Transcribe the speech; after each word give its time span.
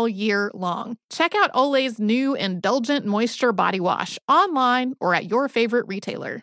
all 0.00 0.08
year 0.08 0.50
long. 0.54 0.96
Check 1.10 1.34
out 1.34 1.52
Olay's 1.52 1.98
new 1.98 2.34
Indulgent 2.34 3.04
Moisture 3.04 3.52
Body 3.52 3.80
Wash 3.80 4.18
online 4.28 4.94
or 4.98 5.14
at 5.14 5.28
your 5.30 5.46
favorite 5.48 5.86
retailer. 5.88 6.42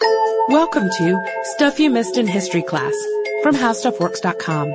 Welcome 0.00 0.90
to 0.90 1.20
Stuff 1.54 1.80
You 1.80 1.90
Missed 1.90 2.18
in 2.18 2.28
History 2.28 2.62
Class 2.62 2.94
from 3.42 3.56
HowStuffWorks.com. 3.56 4.72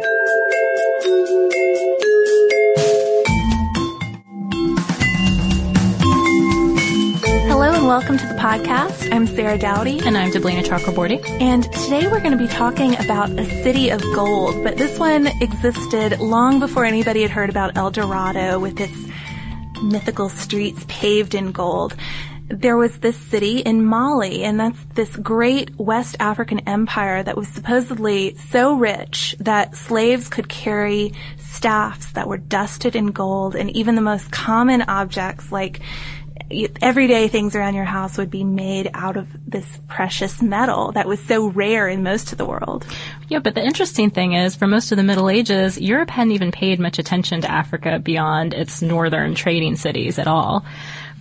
Hello 7.47 7.73
and 7.73 7.87
welcome 7.87 8.17
to 8.17 8.27
the 8.27 8.33
podcast. 8.33 9.13
I'm 9.13 9.25
Sarah 9.27 9.57
Dowdy. 9.57 10.01
And 10.03 10.17
I'm 10.17 10.31
Deblina 10.31 10.63
Chakraborty. 10.63 11.23
And 11.39 11.63
today 11.71 12.07
we're 12.07 12.19
going 12.19 12.37
to 12.37 12.37
be 12.37 12.47
talking 12.47 12.99
about 12.99 13.29
a 13.31 13.45
city 13.63 13.89
of 13.91 14.01
gold, 14.13 14.61
but 14.63 14.77
this 14.77 14.99
one 14.99 15.27
existed 15.41 16.19
long 16.19 16.59
before 16.59 16.83
anybody 16.83 17.21
had 17.21 17.31
heard 17.31 17.49
about 17.49 17.77
El 17.77 17.91
Dorado 17.91 18.59
with 18.59 18.81
its 18.81 19.07
mythical 19.81 20.27
streets 20.27 20.83
paved 20.89 21.33
in 21.33 21.53
gold 21.53 21.95
there 22.53 22.77
was 22.77 22.99
this 22.99 23.17
city 23.17 23.59
in 23.59 23.83
Mali, 23.85 24.43
and 24.43 24.59
that's 24.59 24.83
this 24.95 25.15
great 25.15 25.77
West 25.77 26.15
African 26.19 26.59
empire 26.67 27.23
that 27.23 27.37
was 27.37 27.47
supposedly 27.47 28.35
so 28.35 28.75
rich 28.75 29.35
that 29.39 29.75
slaves 29.75 30.29
could 30.29 30.47
carry 30.47 31.13
staffs 31.37 32.11
that 32.13 32.27
were 32.27 32.37
dusted 32.37 32.95
in 32.95 33.07
gold, 33.07 33.55
and 33.55 33.69
even 33.75 33.95
the 33.95 34.01
most 34.01 34.31
common 34.31 34.83
objects 34.83 35.51
like 35.51 35.81
everyday 36.81 37.27
things 37.27 37.55
around 37.55 37.73
your 37.73 37.85
house 37.85 38.17
would 38.17 38.29
be 38.29 38.43
made 38.43 38.89
out 38.93 39.17
of 39.17 39.27
this 39.49 39.65
precious 39.87 40.41
metal 40.41 40.91
that 40.91 41.07
was 41.07 41.19
so 41.23 41.47
rare 41.47 41.87
in 41.87 42.03
most 42.03 42.31
of 42.31 42.37
the 42.37 42.45
world. 42.45 42.85
Yeah, 43.27 43.39
but 43.39 43.55
the 43.55 43.63
interesting 43.63 44.09
thing 44.09 44.33
is, 44.33 44.55
for 44.55 44.67
most 44.67 44.91
of 44.91 44.97
the 44.97 45.03
Middle 45.03 45.29
Ages, 45.29 45.79
Europe 45.79 46.09
hadn't 46.09 46.33
even 46.33 46.51
paid 46.51 46.79
much 46.79 46.99
attention 46.99 47.41
to 47.41 47.51
Africa 47.51 47.99
beyond 47.99 48.53
its 48.53 48.81
northern 48.81 49.35
trading 49.35 49.75
cities 49.75 50.19
at 50.19 50.27
all. 50.27 50.65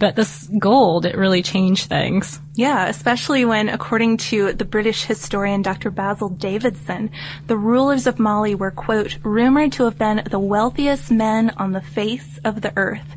But 0.03 0.17
this 0.17 0.49
gold, 0.59 1.07
it 1.07 1.17
really 1.17 1.43
changed 1.43 1.89
things. 1.89 2.41
Yeah, 2.57 2.89
especially 2.89 3.45
when, 3.45 3.69
according 3.69 4.17
to 4.17 4.53
the 4.53 4.65
British 4.65 5.05
historian 5.05 5.63
Dr. 5.63 5.93
Basil 5.93 6.29
Davidson, 6.29 7.09
the 7.47 7.57
rulers 7.57 8.09
of 8.09 8.19
Mali 8.19 8.57
were, 8.57 8.73
quote, 8.73 9.17
rumored 9.23 9.71
to 9.75 9.85
have 9.85 9.99
been 9.99 10.25
the 10.29 10.41
wealthiest 10.41 11.13
men 11.13 11.51
on 11.51 11.71
the 11.71 11.81
face 11.81 12.41
of 12.45 12.63
the 12.63 12.73
earth. 12.77 13.15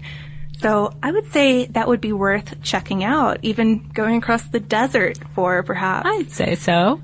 So 0.59 0.93
I 1.01 1.11
would 1.11 1.33
say 1.33 1.65
that 1.65 1.87
would 1.87 2.01
be 2.01 2.13
worth 2.13 2.61
checking 2.61 3.03
out, 3.03 3.39
even 3.41 3.89
going 3.91 4.17
across 4.17 4.47
the 4.47 4.59
desert 4.59 5.17
for 5.33 5.63
perhaps. 5.63 6.07
I'd 6.07 6.29
say 6.29 6.53
so. 6.53 7.01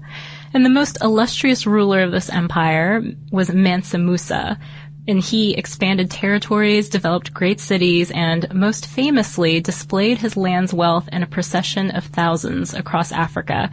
And 0.53 0.63
the 0.63 0.69
most 0.69 0.99
illustrious 1.01 1.65
ruler 1.65 2.03
of 2.03 2.11
this 2.11 2.29
empire 2.29 3.01
was 3.31 3.49
Mansa 3.49 3.97
Musa, 3.97 4.59
and 5.07 5.19
he 5.19 5.55
expanded 5.55 6.11
territories, 6.11 6.89
developed 6.89 7.33
great 7.33 7.59
cities, 7.59 8.11
and 8.11 8.53
most 8.53 8.85
famously 8.85 9.59
displayed 9.59 10.19
his 10.19 10.37
land's 10.37 10.73
wealth 10.73 11.09
in 11.11 11.23
a 11.23 11.27
procession 11.27 11.91
of 11.91 12.05
thousands 12.05 12.73
across 12.73 13.11
Africa. 13.11 13.71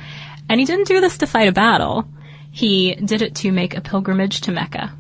And 0.49 0.59
he 0.59 0.67
didn't 0.67 0.89
do 0.89 1.01
this 1.01 1.19
to 1.19 1.27
fight 1.27 1.49
a 1.49 1.53
battle. 1.53 2.09
He 2.51 2.95
did 2.95 3.23
it 3.23 3.35
to 3.37 3.53
make 3.53 3.77
a 3.77 3.81
pilgrimage 3.81 4.41
to 4.43 4.53
Mecca. 4.53 4.93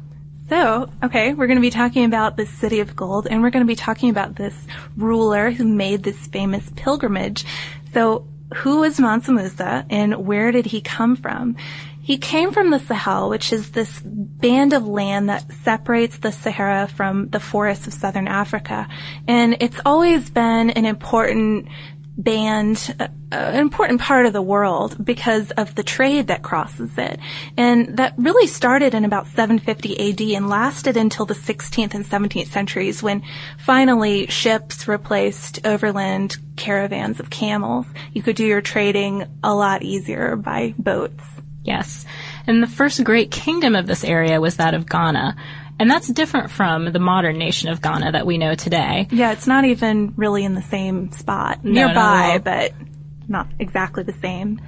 So, 0.48 0.90
okay, 1.02 1.34
we're 1.34 1.46
going 1.46 1.58
to 1.58 1.62
be 1.62 1.70
talking 1.70 2.04
about 2.04 2.36
this 2.36 2.50
city 2.50 2.80
of 2.80 2.96
gold, 2.96 3.26
and 3.26 3.42
we're 3.42 3.50
going 3.50 3.64
to 3.64 3.70
be 3.70 3.76
talking 3.76 4.08
about 4.08 4.36
this 4.36 4.54
ruler 4.96 5.50
who 5.50 5.64
made 5.64 6.02
this 6.02 6.26
famous 6.28 6.70
pilgrimage. 6.74 7.44
So, 7.92 8.26
who 8.54 8.80
was 8.80 8.98
Mansa 8.98 9.32
Musa, 9.32 9.84
and 9.90 10.26
where 10.26 10.50
did 10.52 10.64
he 10.64 10.80
come 10.80 11.16
from? 11.16 11.56
He 12.08 12.16
came 12.16 12.52
from 12.52 12.70
the 12.70 12.78
Sahel, 12.78 13.28
which 13.28 13.52
is 13.52 13.72
this 13.72 14.00
band 14.02 14.72
of 14.72 14.88
land 14.88 15.28
that 15.28 15.52
separates 15.62 16.16
the 16.16 16.32
Sahara 16.32 16.88
from 16.88 17.28
the 17.28 17.38
forests 17.38 17.86
of 17.86 17.92
southern 17.92 18.26
Africa. 18.26 18.88
And 19.26 19.58
it's 19.60 19.78
always 19.84 20.30
been 20.30 20.70
an 20.70 20.86
important 20.86 21.68
band, 22.16 22.96
uh, 22.98 23.08
an 23.30 23.60
important 23.60 24.00
part 24.00 24.24
of 24.24 24.32
the 24.32 24.40
world 24.40 25.04
because 25.04 25.50
of 25.50 25.74
the 25.74 25.82
trade 25.82 26.28
that 26.28 26.42
crosses 26.42 26.96
it. 26.96 27.20
And 27.58 27.98
that 27.98 28.14
really 28.16 28.46
started 28.46 28.94
in 28.94 29.04
about 29.04 29.26
750 29.26 30.10
AD 30.10 30.34
and 30.34 30.48
lasted 30.48 30.96
until 30.96 31.26
the 31.26 31.34
16th 31.34 31.92
and 31.92 32.06
17th 32.06 32.48
centuries 32.48 33.02
when 33.02 33.22
finally 33.58 34.28
ships 34.28 34.88
replaced 34.88 35.60
overland 35.66 36.38
caravans 36.56 37.20
of 37.20 37.28
camels. 37.28 37.84
You 38.14 38.22
could 38.22 38.36
do 38.36 38.46
your 38.46 38.62
trading 38.62 39.26
a 39.44 39.54
lot 39.54 39.82
easier 39.82 40.36
by 40.36 40.72
boats. 40.78 41.22
Yes. 41.68 42.06
And 42.46 42.62
the 42.62 42.66
first 42.66 43.04
great 43.04 43.30
kingdom 43.30 43.76
of 43.76 43.86
this 43.86 44.02
area 44.04 44.40
was 44.40 44.56
that 44.56 44.72
of 44.72 44.88
Ghana. 44.88 45.36
And 45.78 45.90
that's 45.90 46.08
different 46.08 46.50
from 46.50 46.90
the 46.92 46.98
modern 46.98 47.38
nation 47.38 47.68
of 47.68 47.82
Ghana 47.82 48.12
that 48.12 48.26
we 48.26 48.38
know 48.38 48.54
today. 48.54 49.06
Yeah, 49.10 49.32
it's 49.32 49.46
not 49.46 49.64
even 49.64 50.14
really 50.16 50.44
in 50.44 50.54
the 50.54 50.62
same 50.62 51.12
spot. 51.12 51.62
No, 51.62 51.86
Nearby, 51.86 52.40
but 52.42 52.72
not 53.28 53.48
exactly 53.58 54.02
the 54.02 54.14
same. 54.14 54.60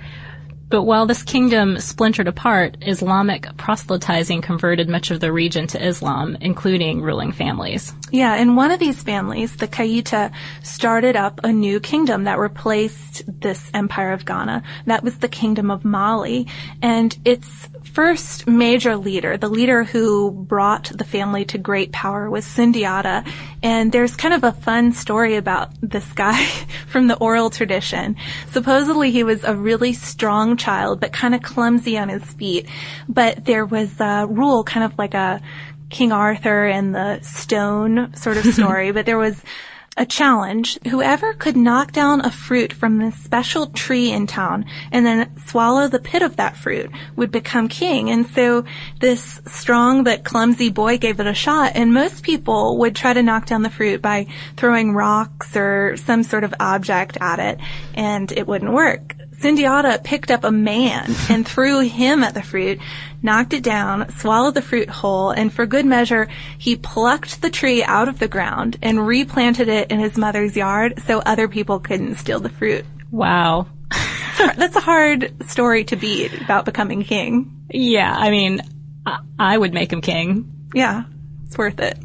But 0.71 0.85
while 0.85 1.05
this 1.05 1.25
kingdom 1.25 1.81
splintered 1.81 2.29
apart, 2.29 2.77
Islamic 2.81 3.49
proselytizing 3.57 4.41
converted 4.41 4.89
much 4.89 5.11
of 5.11 5.19
the 5.19 5.33
region 5.33 5.67
to 5.69 5.85
Islam, 5.85 6.37
including 6.41 7.03
ruling 7.03 7.33
families. 7.33 7.93
Yeah, 8.13 8.35
and 8.35 8.57
one 8.57 8.71
of 8.71 8.79
these 8.79 9.03
families, 9.03 9.57
the 9.57 9.67
Keita, 9.67 10.33
started 10.63 11.17
up 11.17 11.41
a 11.43 11.53
new 11.53 11.81
kingdom 11.81 12.25
that 12.25 12.39
replaced 12.39 13.23
this 13.41 13.71
empire 13.75 14.13
of 14.13 14.25
Ghana. 14.25 14.63
That 14.87 15.03
was 15.03 15.19
the 15.19 15.29
kingdom 15.29 15.73
of 15.73 15.85
Mali. 15.85 16.47
And 16.81 17.19
its 17.25 17.69
first 17.95 18.47
major 18.47 18.97
leader, 18.97 19.37
the 19.37 19.49
leader 19.49 19.85
who 19.85 20.31
brought 20.31 20.93
the 20.95 21.05
family 21.05 21.45
to 21.47 21.59
great 21.59 21.93
power 21.93 22.31
was 22.31 22.45
Sundiata. 22.45 23.29
And 23.63 23.93
there's 23.93 24.17
kind 24.17 24.35
of 24.35 24.45
a 24.45 24.53
fun 24.53 24.93
story 24.93 25.37
about 25.37 25.71
this 25.81 26.11
guy 26.13 26.45
from 26.89 27.09
the 27.09 27.17
oral 27.17 27.51
tradition. 27.51 28.17
Supposedly 28.51 29.11
he 29.11 29.25
was 29.25 29.45
a 29.45 29.55
really 29.55 29.93
strong 29.93 30.57
child, 30.57 31.01
but 31.01 31.13
kind 31.13 31.35
of 31.35 31.43
clumsy 31.43 31.99
on 31.99 32.09
his 32.09 32.25
feet. 32.25 32.69
But 33.09 33.45
there 33.45 33.67
was 33.67 34.01
a 34.01 34.27
rule, 34.29 34.65
kind 34.65 34.85
of 34.85 34.97
like 34.99 35.15
a 35.15 35.41
King 35.91 36.13
Arthur 36.13 36.67
and 36.67 36.95
the 36.95 37.21
stone 37.21 38.15
sort 38.15 38.37
of 38.37 38.45
story, 38.55 38.93
but 38.93 39.07
there 39.07 39.19
was 39.19 39.43
a 40.01 40.07
challenge. 40.07 40.79
Whoever 40.89 41.35
could 41.35 41.59
knock 41.59 41.93
down 41.93 42.25
a 42.25 42.31
fruit 42.31 42.73
from 42.73 42.97
this 42.97 43.15
special 43.17 43.67
tree 43.67 44.11
in 44.11 44.27
town 44.27 44.65
and 44.91 45.05
then 45.05 45.31
swallow 45.47 45.89
the 45.89 45.99
pit 45.99 46.23
of 46.23 46.37
that 46.37 46.57
fruit 46.57 46.91
would 47.17 47.31
become 47.31 47.69
king. 47.69 48.09
And 48.09 48.27
so 48.29 48.65
this 49.01 49.43
strong 49.47 50.03
but 50.03 50.25
clumsy 50.25 50.71
boy 50.71 50.97
gave 50.97 51.21
it 51.21 51.27
a 51.27 51.35
shot 51.35 51.73
and 51.75 51.93
most 51.93 52.23
people 52.23 52.79
would 52.79 52.97
try 52.97 53.13
to 53.13 53.23
knock 53.23 53.45
down 53.45 53.63
the 53.63 53.69
fruit 53.69 54.01
by 54.01 54.27
throwing 54.57 54.95
rocks 54.95 55.55
or 55.55 55.99
some 55.99 56.23
sort 56.23 56.45
of 56.45 56.55
object 56.59 57.19
at 57.21 57.39
it 57.39 57.61
and 57.95 58.33
it 58.33 58.47
wouldn't 58.47 58.73
work. 58.73 59.20
Sundiata 59.41 60.05
picked 60.05 60.31
up 60.31 60.45
a 60.45 60.51
man 60.51 61.15
and 61.31 61.49
threw 61.49 61.81
him 61.81 62.23
at 62.23 62.35
the 62.35 62.43
fruit, 62.43 62.79
knocked 63.23 63.55
it 63.55 63.63
down, 63.63 64.11
swallowed 64.19 64.55
the 64.55 64.63
fruit 64.63 64.91
whole, 64.91 65.31
and 65.31 65.51
for 65.51 65.65
good 65.65 65.87
measure, 65.87 66.29
he 66.59 66.77
plucked 66.77 67.41
the 67.41 67.49
tree 67.49 67.83
out 67.83 68.09
of 68.09 68.19
the 68.19 68.29
ground 68.29 68.77
and 68.83 69.07
replanted 69.07 69.69
it 69.69 69.91
in 69.91 69.99
his 69.99 70.19
mother's 70.19 70.57
yard 70.57 71.03
so 71.07 71.21
other 71.21 71.49
people 71.49 71.81
couldn't 71.81 72.17
steal 72.17 72.41
the 72.41 72.51
fruit. 72.51 72.85
Wow. 73.11 73.67
That's 74.39 74.77
a 74.77 74.81
hard 74.81 75.33
story 75.49 75.85
to 75.85 75.97
beat 75.97 76.39
about 76.43 76.67
becoming 76.67 77.03
king. 77.03 77.67
Yeah, 77.71 78.15
I 78.15 78.31
mean, 78.31 78.61
I, 79.07 79.21
I 79.39 79.57
would 79.57 79.73
make 79.73 79.91
him 79.91 80.03
king. 80.03 80.69
Yeah, 80.75 81.05
it's 81.47 81.57
worth 81.57 81.81
it. 81.81 81.99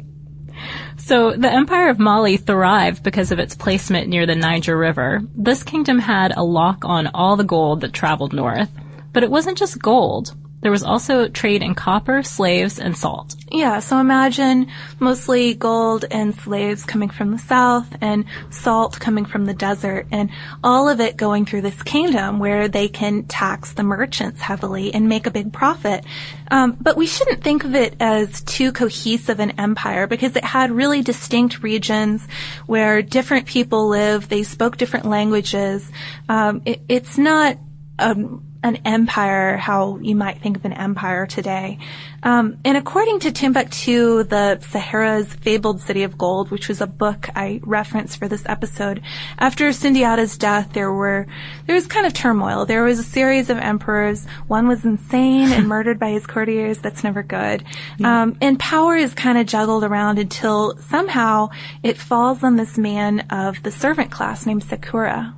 So 1.06 1.30
the 1.30 1.52
Empire 1.52 1.88
of 1.88 2.00
Mali 2.00 2.36
thrived 2.36 3.04
because 3.04 3.30
of 3.30 3.38
its 3.38 3.54
placement 3.54 4.08
near 4.08 4.26
the 4.26 4.34
Niger 4.34 4.76
River. 4.76 5.22
This 5.36 5.62
kingdom 5.62 6.00
had 6.00 6.36
a 6.36 6.42
lock 6.42 6.84
on 6.84 7.06
all 7.14 7.36
the 7.36 7.44
gold 7.44 7.82
that 7.82 7.92
traveled 7.92 8.32
north. 8.32 8.68
But 9.12 9.22
it 9.22 9.30
wasn't 9.30 9.56
just 9.56 9.80
gold. 9.80 10.34
There 10.66 10.72
was 10.72 10.82
also 10.82 11.28
trade 11.28 11.62
in 11.62 11.76
copper, 11.76 12.24
slaves, 12.24 12.80
and 12.80 12.96
salt. 12.96 13.36
Yeah, 13.52 13.78
so 13.78 13.98
imagine 13.98 14.66
mostly 14.98 15.54
gold 15.54 16.04
and 16.10 16.34
slaves 16.34 16.82
coming 16.82 17.08
from 17.08 17.30
the 17.30 17.38
south 17.38 17.86
and 18.00 18.24
salt 18.50 18.98
coming 18.98 19.26
from 19.26 19.44
the 19.44 19.54
desert 19.54 20.08
and 20.10 20.28
all 20.64 20.88
of 20.88 20.98
it 20.98 21.16
going 21.16 21.46
through 21.46 21.60
this 21.60 21.80
kingdom 21.84 22.40
where 22.40 22.66
they 22.66 22.88
can 22.88 23.26
tax 23.26 23.74
the 23.74 23.84
merchants 23.84 24.40
heavily 24.40 24.92
and 24.92 25.08
make 25.08 25.28
a 25.28 25.30
big 25.30 25.52
profit. 25.52 26.04
Um, 26.50 26.76
but 26.80 26.96
we 26.96 27.06
shouldn't 27.06 27.44
think 27.44 27.62
of 27.62 27.76
it 27.76 27.94
as 28.00 28.40
too 28.40 28.72
cohesive 28.72 29.38
an 29.38 29.52
empire 29.60 30.08
because 30.08 30.34
it 30.34 30.44
had 30.44 30.72
really 30.72 31.00
distinct 31.00 31.62
regions 31.62 32.26
where 32.66 33.02
different 33.02 33.46
people 33.46 33.86
live. 33.86 34.28
They 34.28 34.42
spoke 34.42 34.78
different 34.78 35.06
languages. 35.06 35.88
Um, 36.28 36.62
it, 36.64 36.80
it's 36.88 37.16
not 37.16 37.56
um, 38.00 38.45
an 38.66 38.76
empire 38.84 39.56
how 39.56 39.98
you 39.98 40.16
might 40.16 40.40
think 40.40 40.56
of 40.56 40.64
an 40.64 40.72
empire 40.72 41.26
today. 41.26 41.78
Um, 42.22 42.58
and 42.64 42.76
according 42.76 43.20
to 43.20 43.30
Timbuktu, 43.30 44.24
the 44.24 44.58
Sahara's 44.70 45.32
fabled 45.32 45.80
city 45.80 46.02
of 46.02 46.18
gold, 46.18 46.50
which 46.50 46.66
was 46.66 46.80
a 46.80 46.86
book 46.86 47.28
I 47.36 47.60
referenced 47.62 48.18
for 48.18 48.26
this 48.26 48.42
episode, 48.46 49.02
after 49.38 49.72
Sundiata's 49.72 50.36
death, 50.36 50.72
there 50.72 50.92
were 50.92 51.26
there 51.66 51.76
was 51.76 51.86
kind 51.86 52.06
of 52.06 52.12
turmoil. 52.12 52.66
There 52.66 52.82
was 52.82 52.98
a 52.98 53.04
series 53.04 53.48
of 53.48 53.58
emperors. 53.58 54.26
One 54.48 54.66
was 54.66 54.84
insane 54.84 55.52
and 55.52 55.68
murdered 55.74 56.00
by 56.00 56.10
his 56.10 56.26
courtiers. 56.26 56.78
That's 56.78 57.04
never 57.04 57.22
good. 57.22 57.64
Um, 58.02 58.36
and 58.40 58.58
power 58.58 58.96
is 58.96 59.14
kind 59.14 59.38
of 59.38 59.46
juggled 59.46 59.84
around 59.84 60.18
until 60.18 60.76
somehow 60.78 61.50
it 61.82 61.96
falls 61.96 62.42
on 62.42 62.56
this 62.56 62.76
man 62.76 63.20
of 63.30 63.62
the 63.62 63.70
servant 63.70 64.10
class 64.10 64.46
named 64.46 64.64
Sakura. 64.64 65.34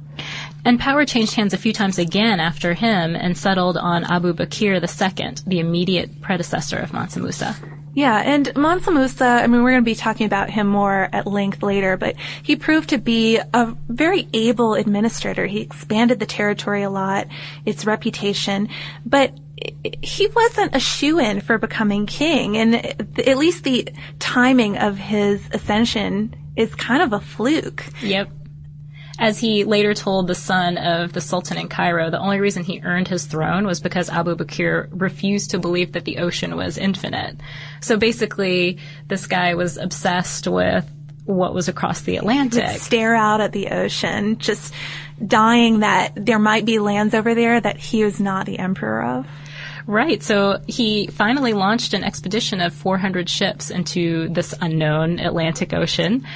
And 0.68 0.78
power 0.78 1.06
changed 1.06 1.34
hands 1.34 1.54
a 1.54 1.56
few 1.56 1.72
times 1.72 1.98
again 1.98 2.40
after 2.40 2.74
him 2.74 3.16
and 3.16 3.38
settled 3.38 3.78
on 3.78 4.04
Abu 4.04 4.34
Bakr 4.34 4.74
II, 4.74 5.34
the 5.46 5.60
immediate 5.60 6.20
predecessor 6.20 6.76
of 6.76 6.92
Mansa 6.92 7.20
Musa. 7.20 7.56
Yeah, 7.94 8.18
and 8.18 8.54
Mansa 8.54 8.90
Musa, 8.90 9.24
I 9.24 9.46
mean, 9.46 9.62
we're 9.62 9.70
going 9.70 9.82
to 9.82 9.90
be 9.90 9.94
talking 9.94 10.26
about 10.26 10.50
him 10.50 10.66
more 10.66 11.08
at 11.10 11.26
length 11.26 11.62
later, 11.62 11.96
but 11.96 12.16
he 12.42 12.54
proved 12.54 12.90
to 12.90 12.98
be 12.98 13.38
a 13.38 13.74
very 13.88 14.28
able 14.34 14.74
administrator. 14.74 15.46
He 15.46 15.62
expanded 15.62 16.20
the 16.20 16.26
territory 16.26 16.82
a 16.82 16.90
lot, 16.90 17.28
its 17.64 17.86
reputation, 17.86 18.68
but 19.06 19.32
he 19.82 20.26
wasn't 20.26 20.76
a 20.76 20.80
shoe-in 20.80 21.40
for 21.40 21.56
becoming 21.56 22.04
king, 22.04 22.58
and 22.58 22.74
at 22.76 23.38
least 23.38 23.64
the 23.64 23.88
timing 24.18 24.76
of 24.76 24.98
his 24.98 25.42
ascension 25.50 26.36
is 26.58 26.74
kind 26.74 27.02
of 27.02 27.14
a 27.14 27.20
fluke. 27.20 27.86
Yep. 28.02 28.28
As 29.18 29.38
he 29.38 29.64
later 29.64 29.94
told 29.94 30.28
the 30.28 30.34
son 30.34 30.78
of 30.78 31.12
the 31.12 31.20
Sultan 31.20 31.58
in 31.58 31.68
Cairo, 31.68 32.08
the 32.08 32.20
only 32.20 32.38
reason 32.38 32.62
he 32.62 32.80
earned 32.82 33.08
his 33.08 33.26
throne 33.26 33.66
was 33.66 33.80
because 33.80 34.08
Abu 34.08 34.36
Bakr 34.36 34.88
refused 34.92 35.50
to 35.50 35.58
believe 35.58 35.92
that 35.92 36.04
the 36.04 36.18
ocean 36.18 36.56
was 36.56 36.78
infinite. 36.78 37.36
So 37.80 37.96
basically, 37.96 38.78
this 39.08 39.26
guy 39.26 39.54
was 39.54 39.76
obsessed 39.76 40.46
with 40.46 40.88
what 41.24 41.52
was 41.52 41.68
across 41.68 42.02
the 42.02 42.16
Atlantic. 42.16 42.64
Would 42.64 42.80
stare 42.80 43.14
out 43.14 43.40
at 43.40 43.52
the 43.52 43.68
ocean, 43.68 44.38
just 44.38 44.72
dying 45.24 45.80
that 45.80 46.12
there 46.14 46.38
might 46.38 46.64
be 46.64 46.78
lands 46.78 47.12
over 47.12 47.34
there 47.34 47.60
that 47.60 47.76
he 47.76 48.04
was 48.04 48.20
not 48.20 48.46
the 48.46 48.60
emperor 48.60 49.02
of. 49.02 49.26
Right. 49.86 50.22
So 50.22 50.60
he 50.66 51.06
finally 51.08 51.54
launched 51.54 51.92
an 51.92 52.04
expedition 52.04 52.60
of 52.60 52.74
400 52.74 53.28
ships 53.28 53.70
into 53.70 54.28
this 54.28 54.54
unknown 54.60 55.18
Atlantic 55.18 55.72
Ocean 55.72 56.26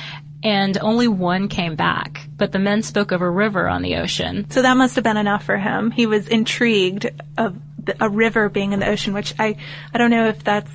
and 0.43 0.77
only 0.79 1.09
one 1.09 1.49
came 1.49 1.77
back. 1.77 2.29
But 2.37 2.53
the 2.53 2.59
men 2.59 2.83
spoke 2.83 3.13
of 3.13 3.21
a 3.21 3.31
river 3.31 3.69
on 3.69 3.83
the 3.83 3.97
ocean. 3.97 4.51
So 4.51 4.63
that 4.63 4.77
must 4.77 4.95
have 4.97 5.05
been 5.05 5.17
enough 5.17 5.45
for 5.45 5.57
him. 5.57 5.91
He 5.91 6.07
was 6.07 6.29
intrigued 6.29 7.11
of 7.39 7.57
a 8.01 8.09
river 8.09 8.49
being 8.49 8.73
in 8.73 8.81
the 8.81 8.89
ocean, 8.89 9.13
which 9.13 9.35
I, 9.39 9.57
I 9.93 9.99
don't 9.99 10.11
know 10.11 10.29
if 10.29 10.43
that's 10.43 10.73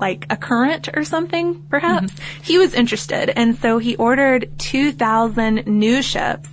like 0.00 0.26
a 0.30 0.36
current 0.36 0.88
or 0.94 1.04
something, 1.04 1.62
perhaps. 1.68 2.12
Mm-hmm. 2.12 2.42
He 2.42 2.58
was 2.58 2.74
interested, 2.74 3.30
and 3.30 3.56
so 3.58 3.78
he 3.78 3.96
ordered 3.96 4.58
2,000 4.58 5.66
new 5.66 6.02
ships 6.02 6.48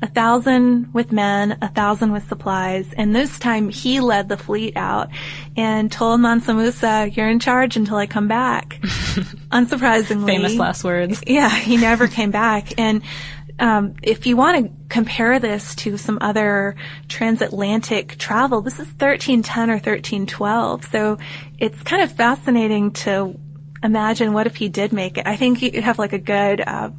a 0.00 0.06
thousand 0.06 0.92
with 0.94 1.10
men, 1.10 1.58
a 1.60 1.68
thousand 1.68 2.12
with 2.12 2.28
supplies, 2.28 2.92
and 2.96 3.14
this 3.14 3.38
time 3.38 3.68
he 3.68 4.00
led 4.00 4.28
the 4.28 4.36
fleet 4.36 4.76
out 4.76 5.08
and 5.56 5.90
told 5.90 6.20
Mansa 6.20 6.54
Musa, 6.54 7.10
you're 7.12 7.28
in 7.28 7.40
charge 7.40 7.76
until 7.76 7.96
I 7.96 8.06
come 8.06 8.28
back. 8.28 8.78
Unsurprisingly. 9.50 10.26
Famous 10.26 10.56
last 10.56 10.84
words. 10.84 11.20
Yeah, 11.26 11.50
he 11.50 11.76
never 11.76 12.06
came 12.06 12.30
back. 12.30 12.78
And 12.78 13.02
um, 13.58 13.94
if 14.02 14.26
you 14.26 14.36
want 14.36 14.66
to 14.66 14.72
compare 14.88 15.40
this 15.40 15.74
to 15.76 15.96
some 15.96 16.18
other 16.20 16.76
transatlantic 17.08 18.16
travel, 18.18 18.60
this 18.60 18.74
is 18.74 18.86
1310 18.86 19.70
or 19.70 19.74
1312. 19.74 20.84
So 20.84 21.18
it's 21.58 21.82
kind 21.82 22.02
of 22.02 22.12
fascinating 22.12 22.92
to 22.92 23.38
imagine 23.82 24.32
what 24.32 24.46
if 24.46 24.56
he 24.56 24.68
did 24.68 24.92
make 24.92 25.18
it. 25.18 25.26
I 25.26 25.36
think 25.36 25.62
you 25.62 25.82
have 25.82 25.98
like 25.98 26.12
a 26.12 26.18
good 26.18 26.60
uh, 26.60 26.90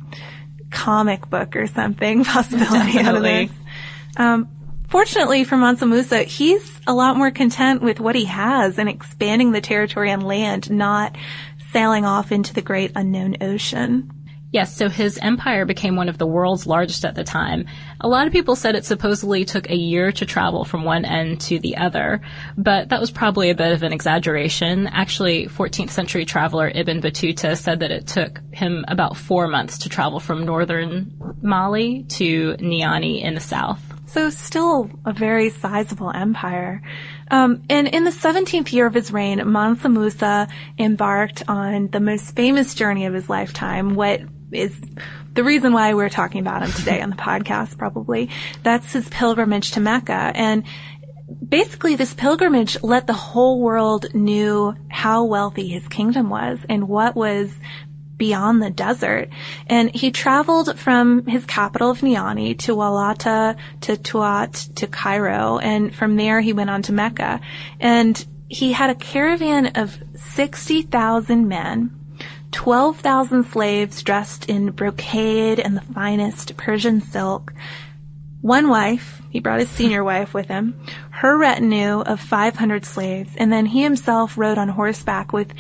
comic 0.72 1.30
book 1.30 1.56
or 1.56 1.68
something 1.68 2.24
possibility 2.26 3.00
out 3.00 3.16
of 3.16 3.24
this. 3.24 3.52
Um, 4.18 4.50
fortunately 4.88 5.44
for 5.44 5.58
Mansa 5.58 5.86
Musa, 5.86 6.24
he's 6.24 6.80
a 6.88 6.94
lot 6.94 7.18
more 7.18 7.32
content 7.32 7.82
with 7.82 8.00
what 8.00 8.16
he 8.16 8.26
has 8.26 8.78
and 8.78 8.90
expanding 8.90 9.52
the 9.52 9.62
territory 9.62 10.12
on 10.12 10.22
land, 10.22 10.70
not 10.72 11.16
sailing 11.72 12.06
off 12.06 12.32
into 12.32 12.54
the 12.54 12.62
great 12.62 12.92
unknown 12.96 13.38
ocean. 13.42 14.12
Yes, 14.52 14.76
so 14.76 14.90
his 14.90 15.20
empire 15.20 15.64
became 15.66 15.96
one 15.96 16.10
of 16.10 16.18
the 16.18 16.26
world's 16.26 16.66
largest 16.66 17.06
at 17.06 17.14
the 17.14 17.24
time. 17.24 17.66
A 18.02 18.08
lot 18.08 18.26
of 18.26 18.34
people 18.34 18.56
said 18.56 18.76
it 18.76 18.84
supposedly 18.84 19.46
took 19.46 19.70
a 19.70 19.76
year 19.76 20.12
to 20.14 20.26
travel 20.26 20.66
from 20.66 20.84
one 20.84 21.06
end 21.06 21.42
to 21.42 21.60
the 21.60 21.78
other, 21.78 22.22
but 22.58 22.90
that 22.90 23.00
was 23.00 23.12
probably 23.12 23.52
a 23.52 23.56
bit 23.56 23.74
of 23.74 23.84
an 23.84 23.94
exaggeration. 23.94 24.88
Actually, 24.88 25.46
14th 25.46 25.92
century 25.92 26.26
traveler 26.26 26.72
Ibn 26.74 27.00
Battuta 27.00 27.56
said 27.56 27.82
that 27.82 27.92
it 27.92 28.08
took 28.08 28.42
him 28.52 28.86
about 28.88 29.18
four 29.18 29.48
months 29.48 29.78
to 29.80 29.90
travel 29.90 30.20
from 30.20 30.46
northern 30.46 31.16
Mali 31.44 32.06
to 32.10 32.56
Niani 32.56 33.22
in 33.22 33.36
the 33.36 33.40
south. 33.40 33.84
So 34.08 34.32
still 34.32 34.90
a 35.06 35.14
very 35.14 35.52
sizable 35.52 36.10
empire. 36.10 36.82
Um, 37.30 37.62
and 37.70 37.88
in 37.88 38.06
the 38.06 38.10
17th 38.10 38.74
year 38.74 38.88
of 38.88 38.96
his 38.96 39.14
reign, 39.14 39.52
Mansa 39.52 39.88
Musa 39.88 40.48
embarked 40.80 41.44
on 41.48 41.90
the 41.90 42.00
most 42.00 42.36
famous 42.36 42.74
journey 42.74 43.06
of 43.06 43.14
his 43.14 43.30
lifetime, 43.30 43.94
what 43.94 44.22
is 44.52 44.76
the 45.34 45.44
reason 45.44 45.74
why 45.74 45.94
we're 45.94 46.10
talking 46.10 46.42
about 46.42 46.64
him 46.64 46.72
today 46.72 47.02
on 47.02 47.10
the 47.10 47.16
podcast, 47.16 47.78
probably. 47.78 48.30
That's 48.64 48.94
his 48.94 49.08
pilgrimage 49.10 49.72
to 49.72 49.80
Mecca. 49.80 50.32
And 50.36 50.64
basically 51.48 51.96
this 51.96 52.14
pilgrimage 52.14 52.82
let 52.84 53.08
the 53.08 53.14
whole 53.14 53.60
world 53.60 54.14
knew 54.14 54.76
how 54.90 55.26
wealthy 55.26 55.68
his 55.68 55.88
kingdom 55.88 56.30
was 56.30 56.60
and 56.68 56.88
what 56.88 57.16
was 57.16 57.52
beyond 58.18 58.62
the 58.62 58.70
desert. 58.70 59.30
And 59.68 59.94
he 59.96 60.12
traveled 60.12 60.78
from 60.78 61.26
his 61.26 61.46
capital 61.46 61.90
of 61.90 62.02
Niani 62.02 62.58
to 62.60 62.76
Walata, 62.76 63.56
to 63.82 63.96
Tuat, 63.96 64.76
to 64.76 64.88
Cairo, 64.88 65.58
and 65.58 65.96
from 65.96 66.18
there 66.18 66.42
he 66.42 66.54
went 66.54 66.70
on 66.70 66.82
to 66.84 66.94
Mecca. 66.94 67.40
And 67.80 68.24
he 68.50 68.74
had 68.74 68.90
a 68.90 68.96
caravan 68.96 69.68
of 69.78 69.98
60,000 70.16 71.48
men, 71.48 71.99
12,000 72.52 73.46
slaves 73.46 74.02
dressed 74.04 74.46
in 74.50 74.72
brocade 74.72 75.60
and 75.60 75.78
the 75.78 75.82
finest 75.82 76.58
Persian 76.58 77.02
silk, 77.02 77.54
one 78.42 78.70
wife, 78.70 79.22
he 79.30 79.40
brought 79.40 79.60
his 79.60 79.70
senior 79.70 80.04
wife 80.06 80.34
with 80.34 80.48
him, 80.48 80.80
her 81.12 81.38
retinue 81.38 82.00
of 82.00 82.20
500 82.20 82.86
slaves, 82.86 83.32
and 83.38 83.52
then 83.52 83.66
he 83.66 83.84
himself 83.84 84.38
rode 84.38 84.58
on 84.58 84.70
horseback 84.70 85.34
with 85.34 85.54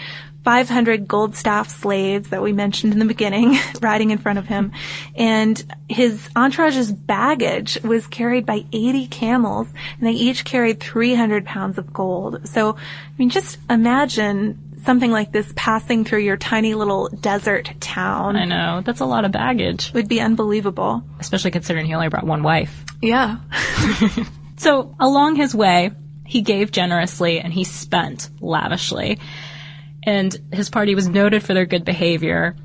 500 0.45 1.07
gold 1.07 1.35
staff 1.35 1.69
slaves 1.69 2.29
that 2.29 2.41
we 2.41 2.53
mentioned 2.53 2.93
in 2.93 2.99
the 2.99 3.05
beginning 3.05 3.57
riding 3.81 4.11
in 4.11 4.17
front 4.17 4.39
of 4.39 4.47
him. 4.47 4.71
And 5.15 5.61
his 5.89 6.29
entourage's 6.35 6.91
baggage 6.91 7.77
was 7.83 8.07
carried 8.07 8.45
by 8.45 8.65
80 8.71 9.07
camels 9.07 9.67
and 9.97 10.07
they 10.07 10.13
each 10.13 10.45
carried 10.45 10.79
300 10.79 11.45
pounds 11.45 11.77
of 11.77 11.91
gold. 11.91 12.47
So, 12.47 12.75
I 12.77 12.77
mean, 13.17 13.29
just 13.29 13.57
imagine 13.69 14.68
something 14.83 15.11
like 15.11 15.31
this 15.31 15.51
passing 15.55 16.05
through 16.05 16.19
your 16.19 16.37
tiny 16.37 16.73
little 16.73 17.09
desert 17.09 17.73
town. 17.79 18.35
I 18.35 18.45
know. 18.45 18.81
That's 18.85 19.01
a 19.01 19.05
lot 19.05 19.25
of 19.25 19.31
baggage. 19.31 19.91
Would 19.93 20.07
be 20.07 20.21
unbelievable. 20.21 21.03
Especially 21.19 21.51
considering 21.51 21.85
he 21.85 21.93
only 21.93 22.09
brought 22.09 22.25
one 22.25 22.43
wife. 22.43 22.85
Yeah. 23.01 23.37
so 24.57 24.95
along 24.99 25.35
his 25.35 25.55
way, 25.55 25.91
he 26.25 26.41
gave 26.41 26.71
generously 26.71 27.39
and 27.39 27.51
he 27.51 27.63
spent 27.63 28.29
lavishly 28.39 29.19
and 30.03 30.35
his 30.51 30.69
party 30.69 30.95
was 30.95 31.07
noted 31.07 31.43
for 31.43 31.53
their 31.53 31.65
good 31.65 31.85
behavior, 31.85 32.55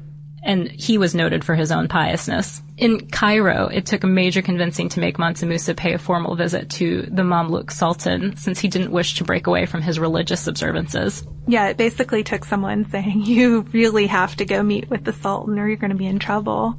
and 0.45 0.71
he 0.71 0.99
was 0.99 1.15
noted 1.15 1.43
for 1.43 1.55
his 1.55 1.73
own 1.73 1.89
piousness. 1.89 2.63
In 2.77 3.07
Cairo, 3.09 3.69
it 3.69 3.87
took 3.87 4.05
a 4.05 4.09
major 4.09 4.43
convincing 4.43 4.89
to 4.91 5.01
make 5.01 5.19
Mansa 5.19 5.47
Musa 5.47 5.75
pay 5.75 5.95
a 5.95 5.99
formal 5.99 6.37
visit 6.37 6.69
to 6.71 7.03
the 7.03 7.23
Mamluk 7.23 7.71
Sultan, 7.71 8.37
since 8.37 8.61
he 8.61 8.69
didn't 8.69 8.93
wish 8.93 9.15
to 9.15 9.25
break 9.25 9.47
away 9.47 9.65
from 9.65 9.81
his 9.81 9.99
religious 9.99 10.47
observances. 10.47 11.27
Yeah, 11.47 11.69
it 11.69 11.79
basically 11.79 12.23
took 12.23 12.45
someone 12.45 12.85
saying, 12.91 13.23
you 13.25 13.63
really 13.73 14.07
have 14.07 14.37
to 14.37 14.45
go 14.45 14.63
meet 14.63 14.91
with 14.91 15.05
the 15.05 15.13
Sultan 15.13 15.59
or 15.59 15.67
you're 15.67 15.77
going 15.77 15.93
to 15.93 15.97
be 15.97 16.07
in 16.07 16.19
trouble. 16.19 16.79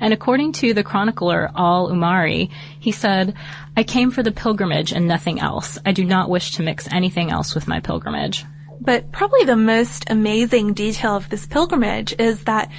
And 0.00 0.12
according 0.12 0.52
to 0.52 0.72
the 0.72 0.84
chronicler 0.84 1.50
Al 1.56 1.88
Umari, 1.88 2.50
he 2.80 2.92
said, 2.92 3.34
I 3.76 3.82
came 3.82 4.10
for 4.10 4.22
the 4.22 4.32
pilgrimage 4.32 4.92
and 4.92 5.06
nothing 5.06 5.40
else. 5.40 5.78
I 5.84 5.92
do 5.92 6.04
not 6.04 6.30
wish 6.30 6.52
to 6.52 6.62
mix 6.62 6.88
anything 6.90 7.30
else 7.30 7.54
with 7.54 7.68
my 7.68 7.80
pilgrimage. 7.80 8.44
But 8.80 9.12
probably 9.12 9.44
the 9.44 9.56
most 9.56 10.04
amazing 10.10 10.74
detail 10.74 11.16
of 11.16 11.28
this 11.28 11.46
pilgrimage 11.46 12.14
is 12.18 12.44
that 12.44 12.70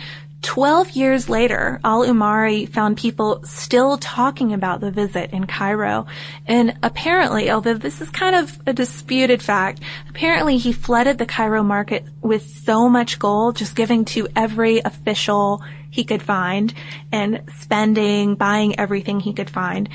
12 0.46 0.92
years 0.92 1.28
later, 1.28 1.80
al-Umari 1.84 2.70
found 2.70 2.98
people 2.98 3.42
still 3.46 3.98
talking 3.98 4.54
about 4.54 4.80
the 4.80 4.92
visit 4.92 5.32
in 5.32 5.48
Cairo. 5.48 6.06
And 6.46 6.78
apparently, 6.84 7.50
although 7.50 7.74
this 7.74 8.00
is 8.00 8.12
kind 8.12 8.36
of 8.36 8.62
a 8.68 8.74
disputed 8.74 9.42
fact, 9.42 9.80
apparently 10.08 10.58
he 10.58 10.72
flooded 10.72 11.18
the 11.18 11.25
Cairo 11.25 11.64
market 11.64 12.06
with 12.22 12.48
so 12.64 12.88
much 12.88 13.18
gold, 13.18 13.56
just 13.56 13.75
giving 13.75 14.06
to 14.06 14.28
every 14.36 14.80
official 14.80 15.64
he 15.90 16.04
could 16.04 16.22
find 16.22 16.74
and 17.12 17.42
spending, 17.58 18.36
buying 18.36 18.78
everything 18.80 19.20
he 19.20 19.34
could 19.34 19.50
find. 19.50 19.90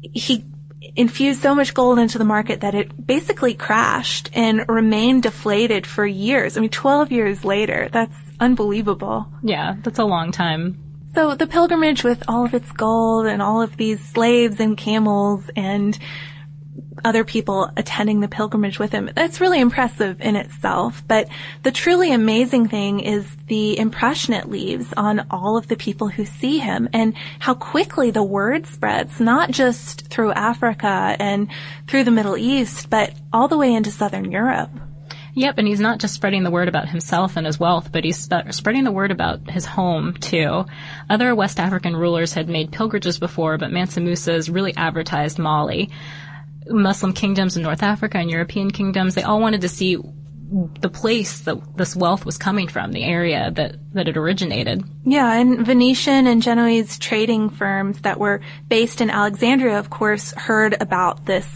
He 0.00 0.46
infused 0.96 1.42
so 1.42 1.54
much 1.54 1.74
gold 1.74 1.98
into 1.98 2.18
the 2.18 2.24
market 2.24 2.60
that 2.60 2.74
it 2.74 3.06
basically 3.06 3.54
crashed 3.54 4.30
and 4.32 4.64
remained 4.68 5.22
deflated 5.22 5.86
for 5.86 6.06
years. 6.06 6.56
I 6.56 6.60
mean, 6.60 6.70
12 6.70 7.12
years 7.12 7.44
later, 7.44 7.88
that's 7.92 8.16
unbelievable. 8.40 9.26
Yeah, 9.42 9.76
that's 9.82 9.98
a 9.98 10.04
long 10.04 10.32
time. 10.32 10.78
So 11.14 11.34
the 11.34 11.46
pilgrimage 11.46 12.02
with 12.02 12.24
all 12.26 12.44
of 12.44 12.54
its 12.54 12.72
gold 12.72 13.26
and 13.26 13.40
all 13.40 13.62
of 13.62 13.76
these 13.76 14.00
slaves 14.00 14.58
and 14.58 14.76
camels 14.76 15.48
and 15.54 15.96
other 17.04 17.24
people 17.24 17.70
attending 17.76 18.20
the 18.20 18.28
pilgrimage 18.28 18.78
with 18.78 18.92
him. 18.92 19.10
That's 19.14 19.40
really 19.40 19.60
impressive 19.60 20.20
in 20.20 20.36
itself. 20.36 21.02
But 21.06 21.28
the 21.62 21.70
truly 21.70 22.12
amazing 22.12 22.68
thing 22.68 23.00
is 23.00 23.26
the 23.46 23.78
impression 23.78 24.34
it 24.34 24.48
leaves 24.48 24.92
on 24.96 25.26
all 25.30 25.56
of 25.56 25.68
the 25.68 25.76
people 25.76 26.08
who 26.08 26.24
see 26.24 26.58
him 26.58 26.88
and 26.92 27.14
how 27.38 27.54
quickly 27.54 28.10
the 28.10 28.22
word 28.22 28.66
spreads, 28.66 29.20
not 29.20 29.50
just 29.50 30.08
through 30.08 30.32
Africa 30.32 31.16
and 31.18 31.48
through 31.86 32.04
the 32.04 32.10
Middle 32.10 32.36
East, 32.36 32.88
but 32.88 33.12
all 33.32 33.48
the 33.48 33.58
way 33.58 33.72
into 33.72 33.90
Southern 33.90 34.30
Europe. 34.30 34.70
Yep, 35.36 35.58
and 35.58 35.66
he's 35.66 35.80
not 35.80 35.98
just 35.98 36.14
spreading 36.14 36.44
the 36.44 36.50
word 36.50 36.68
about 36.68 36.88
himself 36.88 37.36
and 37.36 37.44
his 37.44 37.58
wealth, 37.58 37.90
but 37.90 38.04
he's 38.04 38.18
sp- 38.22 38.50
spreading 38.50 38.84
the 38.84 38.92
word 38.92 39.10
about 39.10 39.50
his 39.50 39.66
home 39.66 40.14
too. 40.14 40.64
Other 41.10 41.34
West 41.34 41.58
African 41.58 41.96
rulers 41.96 42.32
had 42.32 42.48
made 42.48 42.70
pilgrimages 42.70 43.18
before, 43.18 43.58
but 43.58 43.72
Mansa 43.72 44.00
Musa's 44.00 44.48
really 44.48 44.74
advertised 44.76 45.40
Mali. 45.40 45.90
Muslim 46.68 47.12
kingdoms 47.12 47.56
in 47.56 47.62
North 47.62 47.82
Africa 47.82 48.18
and 48.18 48.30
European 48.30 48.70
kingdoms, 48.70 49.14
they 49.14 49.22
all 49.22 49.40
wanted 49.40 49.60
to 49.62 49.68
see 49.68 49.98
the 50.80 50.88
place 50.88 51.40
that 51.40 51.76
this 51.76 51.96
wealth 51.96 52.24
was 52.24 52.38
coming 52.38 52.68
from, 52.68 52.92
the 52.92 53.02
area 53.02 53.50
that, 53.50 53.76
that 53.92 54.08
it 54.08 54.16
originated. 54.16 54.84
Yeah, 55.04 55.32
and 55.32 55.66
Venetian 55.66 56.26
and 56.26 56.42
Genoese 56.42 56.98
trading 56.98 57.50
firms 57.50 58.02
that 58.02 58.20
were 58.20 58.40
based 58.68 59.00
in 59.00 59.10
Alexandria, 59.10 59.78
of 59.78 59.90
course, 59.90 60.32
heard 60.32 60.80
about 60.80 61.26
this 61.26 61.48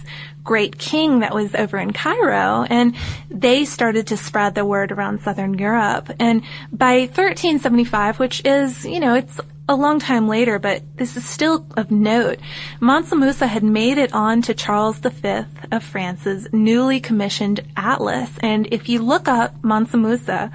great 0.42 0.78
king 0.78 1.20
that 1.20 1.34
was 1.34 1.54
over 1.54 1.76
in 1.76 1.92
Cairo 1.92 2.64
and 2.70 2.96
they 3.30 3.66
started 3.66 4.06
to 4.06 4.16
spread 4.16 4.54
the 4.54 4.64
word 4.64 4.90
around 4.90 5.20
southern 5.20 5.58
Europe. 5.58 6.10
And 6.18 6.42
by 6.72 7.00
1375, 7.00 8.18
which 8.18 8.42
is, 8.44 8.84
you 8.86 8.98
know, 8.98 9.14
it's 9.14 9.38
a 9.68 9.76
long 9.76 10.00
time 10.00 10.26
later, 10.26 10.58
but 10.58 10.82
this 10.96 11.16
is 11.16 11.25
still 11.25 11.66
of 11.76 11.90
note. 11.90 12.38
Mansa 12.80 13.14
Musa 13.14 13.46
had 13.46 13.62
made 13.62 13.98
it 13.98 14.12
on 14.14 14.40
to 14.42 14.54
Charles 14.54 14.98
V 14.98 15.44
of 15.70 15.84
France's 15.84 16.48
newly 16.52 17.00
commissioned 17.00 17.60
atlas. 17.76 18.30
And 18.40 18.66
if 18.72 18.88
you 18.88 19.02
look 19.02 19.28
up 19.28 19.62
Mansa 19.62 19.98
Musa, 19.98 20.50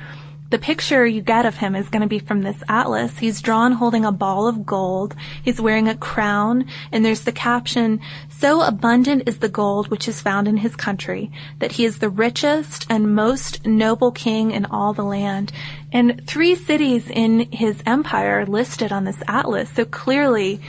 the 0.53 0.59
picture 0.59 1.03
you 1.03 1.23
get 1.23 1.47
of 1.47 1.57
him 1.57 1.75
is 1.75 1.89
going 1.89 2.03
to 2.03 2.07
be 2.07 2.19
from 2.19 2.43
this 2.43 2.61
atlas. 2.69 3.17
He's 3.17 3.41
drawn 3.41 3.71
holding 3.71 4.05
a 4.05 4.11
ball 4.11 4.47
of 4.47 4.67
gold. 4.67 5.15
He's 5.43 5.59
wearing 5.59 5.87
a 5.87 5.95
crown, 5.95 6.67
and 6.91 7.03
there's 7.03 7.21
the 7.23 7.31
caption, 7.31 7.99
So 8.29 8.61
abundant 8.61 9.27
is 9.27 9.39
the 9.39 9.49
gold 9.49 9.87
which 9.89 10.07
is 10.07 10.21
found 10.21 10.47
in 10.47 10.57
his 10.57 10.75
country, 10.75 11.31
that 11.57 11.71
he 11.71 11.85
is 11.85 11.97
the 11.97 12.09
richest 12.11 12.85
and 12.87 13.15
most 13.15 13.65
noble 13.65 14.11
king 14.11 14.51
in 14.51 14.65
all 14.65 14.93
the 14.93 15.03
land. 15.03 15.51
And 15.93 16.25
three 16.25 16.55
cities 16.55 17.07
in 17.07 17.51
his 17.51 17.81
empire 17.85 18.45
listed 18.47 18.91
on 18.91 19.03
this 19.03 19.21
atlas. 19.27 19.69
So 19.69 19.85
clearly, 19.85 20.59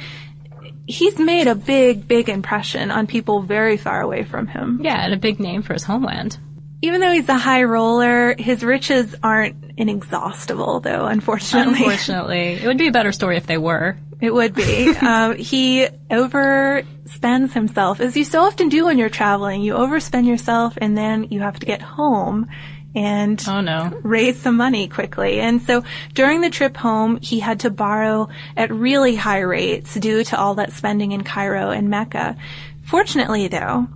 he's 0.86 1.18
made 1.18 1.46
a 1.46 1.54
big, 1.54 2.06
big 2.06 2.28
impression 2.28 2.90
on 2.90 3.06
people 3.06 3.40
very 3.40 3.78
far 3.78 4.02
away 4.02 4.24
from 4.24 4.46
him. 4.46 4.80
Yeah, 4.82 5.02
and 5.02 5.14
a 5.14 5.16
big 5.16 5.40
name 5.40 5.62
for 5.62 5.72
his 5.72 5.82
homeland. 5.82 6.36
Even 6.82 7.00
though 7.00 7.12
he's 7.12 7.28
a 7.30 7.38
high 7.38 7.62
roller, 7.62 8.34
his 8.38 8.62
riches 8.62 9.14
aren't 9.22 9.56
inexhaustible, 9.78 10.80
though, 10.80 11.06
unfortunately. 11.06 11.78
Unfortunately. 11.78 12.52
It 12.62 12.66
would 12.66 12.76
be 12.76 12.88
a 12.88 12.92
better 12.92 13.12
story 13.12 13.38
if 13.38 13.46
they 13.46 13.56
were. 13.56 13.96
It 14.20 14.32
would 14.32 14.54
be. 14.54 14.88
um, 15.00 15.36
he 15.36 15.88
overspends 16.10 17.52
himself, 17.54 18.00
as 18.00 18.14
you 18.14 18.24
so 18.24 18.42
often 18.42 18.68
do 18.68 18.84
when 18.84 18.98
you're 18.98 19.08
traveling. 19.08 19.62
You 19.62 19.74
overspend 19.74 20.26
yourself 20.26 20.76
and 20.76 20.96
then 20.96 21.28
you 21.30 21.40
have 21.40 21.58
to 21.60 21.66
get 21.66 21.80
home 21.80 22.48
and 22.94 23.42
oh, 23.48 23.60
no. 23.60 24.00
raise 24.02 24.40
some 24.40 24.56
money 24.56 24.88
quickly. 24.88 25.40
And 25.40 25.60
so 25.62 25.82
during 26.14 26.40
the 26.40 26.50
trip 26.50 26.76
home, 26.76 27.18
he 27.20 27.40
had 27.40 27.60
to 27.60 27.70
borrow 27.70 28.28
at 28.56 28.72
really 28.72 29.16
high 29.16 29.40
rates 29.40 29.94
due 29.94 30.24
to 30.24 30.38
all 30.38 30.54
that 30.56 30.72
spending 30.72 31.12
in 31.12 31.24
Cairo 31.24 31.70
and 31.70 31.90
Mecca. 31.90 32.36
Fortunately, 32.82 33.48
though, 33.48 33.88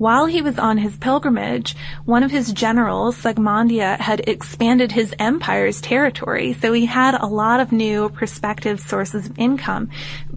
while 0.00 0.24
he 0.24 0.40
was 0.40 0.58
on 0.58 0.78
his 0.78 0.96
pilgrimage, 0.96 1.76
one 2.06 2.22
of 2.22 2.30
his 2.30 2.50
generals, 2.52 3.20
Segmondia, 3.20 3.98
had 3.98 4.26
expanded 4.26 4.92
his 4.92 5.14
empire's 5.18 5.82
territory, 5.82 6.54
so 6.54 6.72
he 6.72 6.86
had 6.86 7.14
a 7.14 7.26
lot 7.26 7.60
of 7.60 7.70
new 7.70 8.08
prospective 8.08 8.80
sources 8.80 9.26
of 9.26 9.38
income 9.38 9.90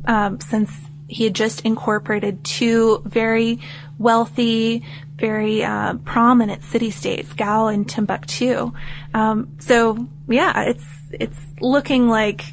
um, 0.06 0.42
since 0.42 0.70
he 1.08 1.24
had 1.24 1.34
just 1.34 1.62
incorporated 1.62 2.44
two 2.44 3.02
very 3.06 3.60
wealthy, 3.98 4.84
very 5.16 5.64
uh, 5.64 5.96
prominent 6.06 6.64
city-states, 6.64 7.32
Gao 7.34 7.68
and 7.68 7.88
Timbuktu. 7.88 8.74
Um, 9.14 9.56
so 9.60 10.08
yeah, 10.28 10.64
it's 10.64 10.86
it's 11.12 11.40
looking 11.62 12.08
like 12.10 12.44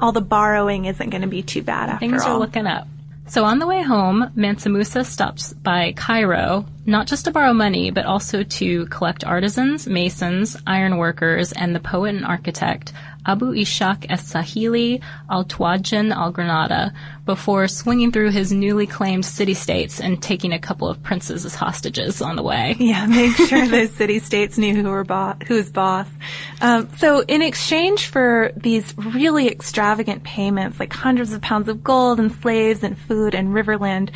all 0.00 0.12
the 0.12 0.20
borrowing 0.20 0.84
isn't 0.84 1.10
going 1.10 1.22
to 1.22 1.28
be 1.28 1.42
too 1.42 1.62
bad 1.62 1.88
after 1.88 2.06
Things 2.06 2.22
all. 2.22 2.36
are 2.36 2.38
looking 2.38 2.66
up. 2.66 2.86
So 3.26 3.44
on 3.44 3.58
the 3.58 3.66
way 3.66 3.82
home, 3.82 4.30
Mansa 4.36 4.70
Musa 4.70 5.04
stops 5.04 5.52
by 5.52 5.92
Cairo, 5.92 6.64
not 6.86 7.06
just 7.06 7.26
to 7.26 7.30
borrow 7.30 7.52
money, 7.52 7.90
but 7.90 8.06
also 8.06 8.42
to 8.42 8.86
collect 8.86 9.22
artisans, 9.22 9.86
masons, 9.86 10.56
ironworkers, 10.66 11.52
and 11.52 11.74
the 11.74 11.80
poet 11.80 12.14
and 12.14 12.24
architect 12.24 12.94
Abu 13.28 13.52
Ishaq 13.52 14.06
es-Sahili 14.08 15.02
al-Tuwajan 15.30 16.10
al-Granada 16.12 16.94
before 17.26 17.68
swinging 17.68 18.10
through 18.10 18.30
his 18.30 18.50
newly 18.50 18.86
claimed 18.86 19.24
city-states 19.24 20.00
and 20.00 20.22
taking 20.22 20.52
a 20.54 20.58
couple 20.58 20.88
of 20.88 21.02
princes 21.02 21.44
as 21.44 21.54
hostages 21.54 22.22
on 22.22 22.36
the 22.36 22.42
way. 22.42 22.74
Yeah, 22.88 23.04
make 23.04 23.36
sure 23.36 23.68
those 23.68 23.92
city-states 23.92 24.56
knew 24.56 24.74
who 24.74 24.88
were 24.88 25.04
bo- 25.04 25.36
who's 25.46 25.70
boss. 25.70 26.08
Um, 26.62 26.88
so 26.96 27.20
in 27.20 27.42
exchange 27.42 28.06
for 28.06 28.50
these 28.56 28.96
really 28.96 29.48
extravagant 29.48 30.24
payments, 30.24 30.80
like 30.80 30.90
hundreds 30.90 31.34
of 31.34 31.42
pounds 31.42 31.68
of 31.68 31.84
gold 31.84 32.18
and 32.18 32.32
slaves 32.32 32.82
and 32.82 32.96
food 32.96 33.34
and 33.34 33.48
riverland, 33.48 34.10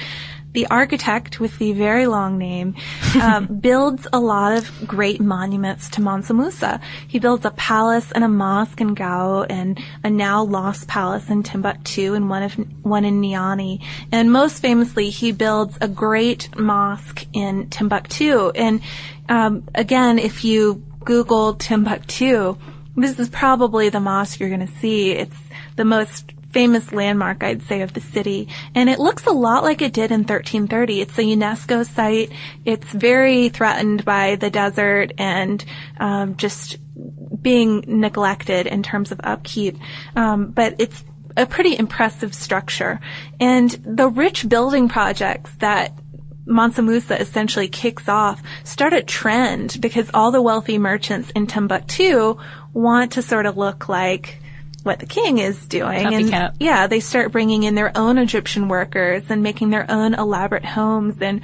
the 0.52 0.66
architect 0.66 1.40
with 1.40 1.59
the 1.59 1.73
very 1.73 2.06
long 2.06 2.38
name 2.38 2.75
um, 3.21 3.47
builds 3.61 4.06
a 4.12 4.21
lot 4.21 4.56
of 4.56 4.87
great 4.87 5.21
monuments 5.21 5.88
to 5.90 6.02
Mansa 6.02 6.35
Musa. 6.35 6.80
He 7.09 7.18
builds 7.18 7.44
a 7.44 7.50
palace 7.52 8.12
and 8.12 8.23
a 8.23 8.28
mosque 8.28 8.80
in 8.80 8.94
Gao 8.94 9.44
and 9.44 9.80
a 10.04 10.11
now 10.11 10.42
lost 10.42 10.88
palace 10.88 11.30
in 11.30 11.42
Timbuktu 11.42 12.14
and 12.14 12.28
one 12.28 12.42
of 12.42 12.52
one 12.82 13.04
in 13.04 13.21
Niani. 13.21 13.82
And 14.11 14.30
most 14.30 14.61
famously, 14.61 15.11
he 15.11 15.32
builds 15.32 15.78
a 15.80 15.88
great 15.88 16.56
mosque 16.59 17.26
in 17.32 17.68
Timbuktu. 17.71 18.50
And 18.54 18.82
um, 19.28 19.68
again, 19.75 20.18
if 20.18 20.44
you 20.44 20.82
Google 21.04 21.54
Timbuktu, 21.54 22.59
this 22.97 23.18
is 23.18 23.28
probably 23.30 23.88
the 23.88 24.00
mosque 24.00 24.38
you're 24.38 24.50
going 24.50 24.66
to 24.66 24.75
see. 24.75 25.12
It's 25.12 25.37
the 25.76 25.85
most 25.85 26.32
famous 26.52 26.92
landmark, 26.92 27.42
I'd 27.42 27.62
say, 27.62 27.82
of 27.82 27.92
the 27.92 28.00
city. 28.00 28.49
And 28.75 28.88
it 28.88 28.99
looks 28.99 29.26
a 29.26 29.32
lot 29.32 29.62
like 29.62 29.82
it 29.82 29.92
did 29.92 30.11
in 30.11 30.21
1330. 30.21 31.00
It's 31.00 31.18
a 31.18 31.23
UNESCO 31.23 31.87
site. 31.87 32.32
It's 32.64 32.90
very 32.92 33.49
threatened 33.49 34.04
by 34.04 34.37
the 34.37 34.50
desert 34.50 35.12
and 35.18 35.64
um, 35.99 36.37
just 36.37 36.78
being 37.40 37.85
neglected 37.87 38.66
in 38.66 38.82
terms 38.82 39.12
of 39.12 39.21
upkeep. 39.25 39.78
Um, 40.14 40.50
but 40.50 40.76
it's 40.78 41.02
a 41.37 41.47
pretty 41.47 41.76
impressive 41.76 42.35
structure. 42.35 43.00
And 43.40 43.71
the 43.71 44.09
rich 44.09 44.49
building 44.49 44.88
projects 44.88 45.50
that 45.59 45.92
Mansa 46.44 46.82
Musa 46.82 47.21
essentially 47.21 47.68
kicks 47.68 48.09
off 48.09 48.42
start 48.64 48.92
a 48.92 49.02
trend 49.02 49.80
because 49.80 50.11
all 50.12 50.32
the 50.32 50.42
wealthy 50.42 50.76
merchants 50.76 51.30
in 51.30 51.47
Timbuktu 51.47 52.37
want 52.73 53.12
to 53.12 53.23
sort 53.23 53.47
of 53.47 53.56
look 53.56 53.88
like 53.88 54.42
what 54.83 54.99
the 54.99 55.07
king 55.07 55.39
is 55.39 55.67
doing. 55.67 56.07
Copycat. 56.07 56.51
And 56.51 56.57
yeah, 56.61 56.87
they 56.87 57.01
start 57.01 57.33
bringing 57.33 57.62
in 57.62 57.75
their 57.75 57.97
own 57.97 58.19
Egyptian 58.19 58.69
workers 58.69 59.25
and 59.29 59.43
making 59.43 59.71
their 59.71 59.91
own 59.91 60.15
elaborate 60.15 60.65
homes 60.65 61.21
and 61.21 61.41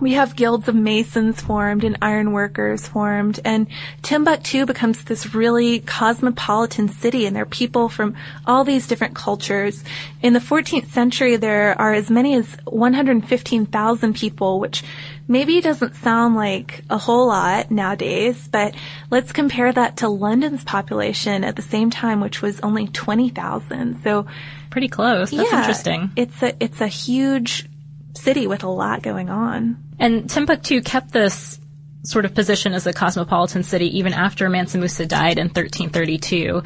we 0.00 0.12
have 0.12 0.36
guilds 0.36 0.68
of 0.68 0.74
masons 0.74 1.40
formed 1.40 1.84
and 1.84 1.96
iron 2.02 2.32
workers 2.32 2.86
formed 2.86 3.40
and 3.44 3.66
Timbuktu 4.02 4.66
becomes 4.66 5.04
this 5.04 5.34
really 5.34 5.80
cosmopolitan 5.80 6.88
city 6.88 7.26
and 7.26 7.36
there 7.36 7.44
are 7.44 7.46
people 7.46 7.88
from 7.88 8.14
all 8.46 8.64
these 8.64 8.86
different 8.86 9.14
cultures. 9.14 9.84
In 10.20 10.32
the 10.32 10.40
14th 10.40 10.88
century 10.88 11.36
there 11.36 11.80
are 11.80 11.92
as 11.92 12.10
many 12.10 12.34
as 12.34 12.56
115,000 12.64 14.14
people 14.14 14.60
which 14.60 14.82
maybe 15.26 15.60
doesn't 15.60 15.94
sound 15.96 16.34
like 16.34 16.82
a 16.90 16.98
whole 16.98 17.28
lot 17.28 17.70
nowadays, 17.70 18.48
but 18.48 18.74
let's 19.10 19.32
compare 19.32 19.72
that 19.72 19.98
to 19.98 20.08
London's 20.08 20.64
population 20.64 21.44
at 21.44 21.56
the 21.56 21.62
same 21.62 21.90
time 21.90 22.20
which 22.20 22.42
was 22.42 22.60
only 22.60 22.88
20,000. 22.88 24.02
So 24.02 24.26
Pretty 24.74 24.88
close. 24.88 25.30
That's 25.30 25.52
yeah, 25.52 25.60
interesting. 25.60 26.10
It's 26.16 26.42
a 26.42 26.52
it's 26.58 26.80
a 26.80 26.88
huge 26.88 27.68
city 28.14 28.48
with 28.48 28.64
a 28.64 28.68
lot 28.68 29.02
going 29.02 29.30
on. 29.30 29.83
And 29.98 30.28
Timbuktu 30.28 30.80
kept 30.82 31.12
this 31.12 31.58
sort 32.02 32.24
of 32.24 32.34
position 32.34 32.74
as 32.74 32.86
a 32.86 32.92
cosmopolitan 32.92 33.62
city 33.62 33.98
even 33.98 34.12
after 34.12 34.48
Mansa 34.48 34.78
Musa 34.78 35.06
died 35.06 35.38
in 35.38 35.46
1332. 35.46 36.62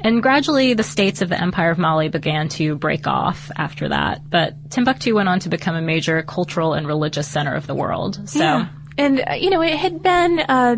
And 0.00 0.22
gradually 0.22 0.74
the 0.74 0.82
states 0.82 1.22
of 1.22 1.28
the 1.28 1.40
Empire 1.40 1.70
of 1.70 1.78
Mali 1.78 2.08
began 2.08 2.48
to 2.50 2.76
break 2.76 3.06
off 3.06 3.50
after 3.56 3.88
that. 3.88 4.28
But 4.28 4.70
Timbuktu 4.70 5.14
went 5.14 5.28
on 5.28 5.40
to 5.40 5.48
become 5.48 5.74
a 5.74 5.82
major 5.82 6.22
cultural 6.22 6.74
and 6.74 6.86
religious 6.86 7.28
center 7.28 7.54
of 7.54 7.66
the 7.66 7.74
world. 7.74 8.28
So, 8.28 8.38
Yeah. 8.38 8.68
And 8.96 9.22
uh, 9.28 9.34
you 9.34 9.50
know, 9.50 9.62
it 9.62 9.76
had 9.76 10.02
been 10.02 10.40
uh, 10.40 10.76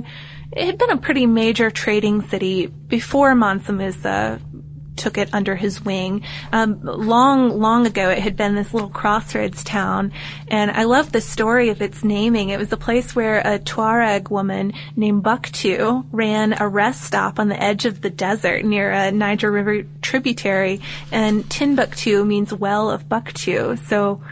it 0.52 0.66
had 0.66 0.78
been 0.78 0.90
a 0.90 0.96
pretty 0.98 1.26
major 1.26 1.70
trading 1.70 2.22
city 2.28 2.66
before 2.66 3.34
Mansa 3.34 3.72
Musa 3.72 4.40
took 5.00 5.16
it 5.18 5.30
under 5.32 5.56
his 5.56 5.82
wing. 5.82 6.22
Um, 6.52 6.80
long, 6.82 7.58
long 7.58 7.86
ago, 7.86 8.10
it 8.10 8.18
had 8.18 8.36
been 8.36 8.54
this 8.54 8.72
little 8.74 8.90
crossroads 8.90 9.64
town, 9.64 10.12
and 10.48 10.70
I 10.70 10.84
love 10.84 11.10
the 11.10 11.22
story 11.22 11.70
of 11.70 11.80
its 11.80 12.04
naming. 12.04 12.50
It 12.50 12.58
was 12.58 12.70
a 12.70 12.76
place 12.76 13.16
where 13.16 13.38
a 13.38 13.58
Tuareg 13.58 14.30
woman 14.30 14.74
named 14.94 15.22
Buktu 15.22 16.04
ran 16.12 16.60
a 16.60 16.68
rest 16.68 17.02
stop 17.02 17.40
on 17.40 17.48
the 17.48 17.60
edge 17.60 17.86
of 17.86 18.02
the 18.02 18.10
desert 18.10 18.64
near 18.64 18.92
a 18.92 19.10
Niger 19.10 19.50
River 19.50 19.84
tributary, 20.02 20.82
and 21.10 21.48
Timbuktu 21.50 22.24
means 22.24 22.52
well 22.52 22.90
of 22.90 23.08
Buktu. 23.08 23.76
So, 23.88 24.22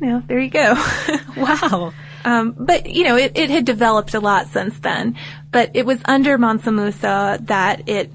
you 0.00 0.06
know, 0.06 0.22
there 0.26 0.38
you 0.38 0.50
go. 0.50 0.74
wow. 1.36 1.92
Um, 2.24 2.54
but 2.56 2.86
you 2.86 3.02
know, 3.02 3.16
it, 3.16 3.36
it 3.36 3.50
had 3.50 3.64
developed 3.64 4.14
a 4.14 4.20
lot 4.20 4.46
since 4.48 4.78
then. 4.78 5.16
But 5.50 5.72
it 5.74 5.84
was 5.84 6.00
under 6.04 6.38
Mansa 6.38 6.70
Musa 6.70 7.38
that 7.42 7.88
it 7.88 8.12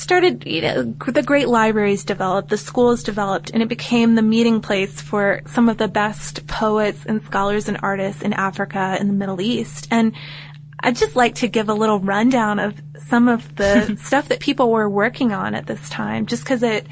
started, 0.00 0.44
you 0.46 0.60
know, 0.62 0.82
the 0.82 1.22
great 1.22 1.48
libraries 1.48 2.04
developed, 2.04 2.48
the 2.48 2.56
schools 2.56 3.02
developed, 3.02 3.50
and 3.50 3.62
it 3.62 3.68
became 3.68 4.14
the 4.14 4.22
meeting 4.22 4.60
place 4.60 5.00
for 5.00 5.42
some 5.46 5.68
of 5.68 5.78
the 5.78 5.88
best 5.88 6.46
poets 6.46 7.04
and 7.06 7.22
scholars 7.22 7.68
and 7.68 7.78
artists 7.82 8.22
in 8.22 8.32
Africa 8.32 8.96
and 8.98 9.08
the 9.08 9.14
Middle 9.14 9.40
East. 9.40 9.88
And 9.90 10.12
I'd 10.80 10.96
just 10.96 11.16
like 11.16 11.36
to 11.36 11.48
give 11.48 11.68
a 11.68 11.74
little 11.74 12.00
rundown 12.00 12.58
of 12.58 12.74
some 13.08 13.28
of 13.28 13.56
the 13.56 13.96
stuff 14.02 14.28
that 14.28 14.40
people 14.40 14.70
were 14.70 14.88
working 14.88 15.32
on 15.32 15.54
at 15.54 15.66
this 15.66 15.88
time, 15.88 16.26
just 16.26 16.44
because 16.44 16.62
it 16.62 16.86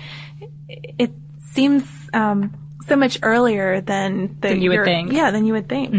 it 0.69 1.13
seems 1.53 1.85
um, 2.15 2.55
so 2.87 2.97
much 2.97 3.19
earlier 3.23 3.81
than 3.81 4.39
Than 4.41 4.63
you 4.63 4.71
would 4.71 4.85
think. 4.85 5.13
Yeah, 5.13 5.31
than 5.31 5.45
you 5.45 5.53
would 5.53 5.69
think. 5.69 5.93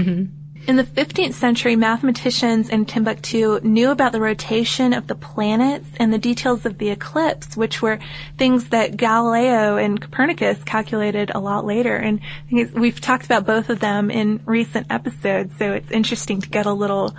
In 0.66 0.78
the 0.78 0.86
15th 0.86 1.34
century, 1.34 1.76
mathematicians 1.76 2.70
in 2.70 2.86
Timbuktu 2.86 3.60
knew 3.64 3.92
about 3.92 4.14
the 4.14 4.22
rotation 4.22 4.94
of 4.94 5.08
the 5.08 5.16
planets 5.16 5.90
and 5.98 6.14
the 6.14 6.18
details 6.18 6.66
of 6.66 6.78
the 6.78 6.90
eclipse, 6.90 7.58
which 7.58 7.82
were 7.82 8.00
things 8.38 8.70
that 8.70 8.96
Galileo 8.96 9.76
and 9.76 10.00
Copernicus 10.00 10.64
calculated 10.64 11.32
a 11.36 11.40
lot 11.42 11.66
later. 11.66 11.98
And 11.98 12.22
we've 12.50 13.02
talked 13.02 13.26
about 13.26 13.46
both 13.46 13.70
of 13.70 13.82
them 13.82 14.10
in 14.10 14.40
recent 14.46 14.88
episodes, 14.90 15.54
so 15.58 15.74
it's 15.74 15.92
interesting 15.92 16.40
to 16.40 16.50
get 16.50 16.66
a 16.66 16.72
little 16.72 17.14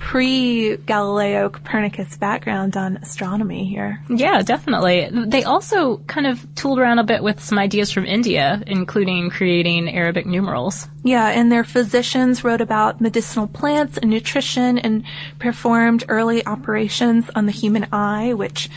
pre-Galileo 0.00 1.50
Copernicus 1.50 2.16
background 2.16 2.76
on 2.76 2.96
astronomy 2.96 3.66
here. 3.66 4.02
Yeah, 4.08 4.42
definitely. 4.42 5.08
They 5.26 5.44
also 5.44 5.98
kind 6.06 6.26
of 6.26 6.44
tooled 6.54 6.78
around 6.78 6.98
a 6.98 7.04
bit 7.04 7.22
with 7.22 7.40
some 7.40 7.58
ideas 7.58 7.92
from 7.92 8.06
India, 8.06 8.62
including 8.66 9.30
creating 9.30 9.94
Arabic 9.94 10.26
numerals. 10.26 10.88
Yeah, 11.04 11.28
and 11.28 11.52
their 11.52 11.64
physicians 11.64 12.42
wrote 12.42 12.60
about 12.60 13.00
medicinal 13.00 13.46
plants 13.46 13.98
and 13.98 14.10
nutrition 14.10 14.78
and 14.78 15.04
performed 15.38 16.04
early 16.08 16.44
operations 16.46 17.30
on 17.36 17.46
the 17.46 17.52
human 17.52 17.86
eye, 17.92 18.32
which 18.32 18.68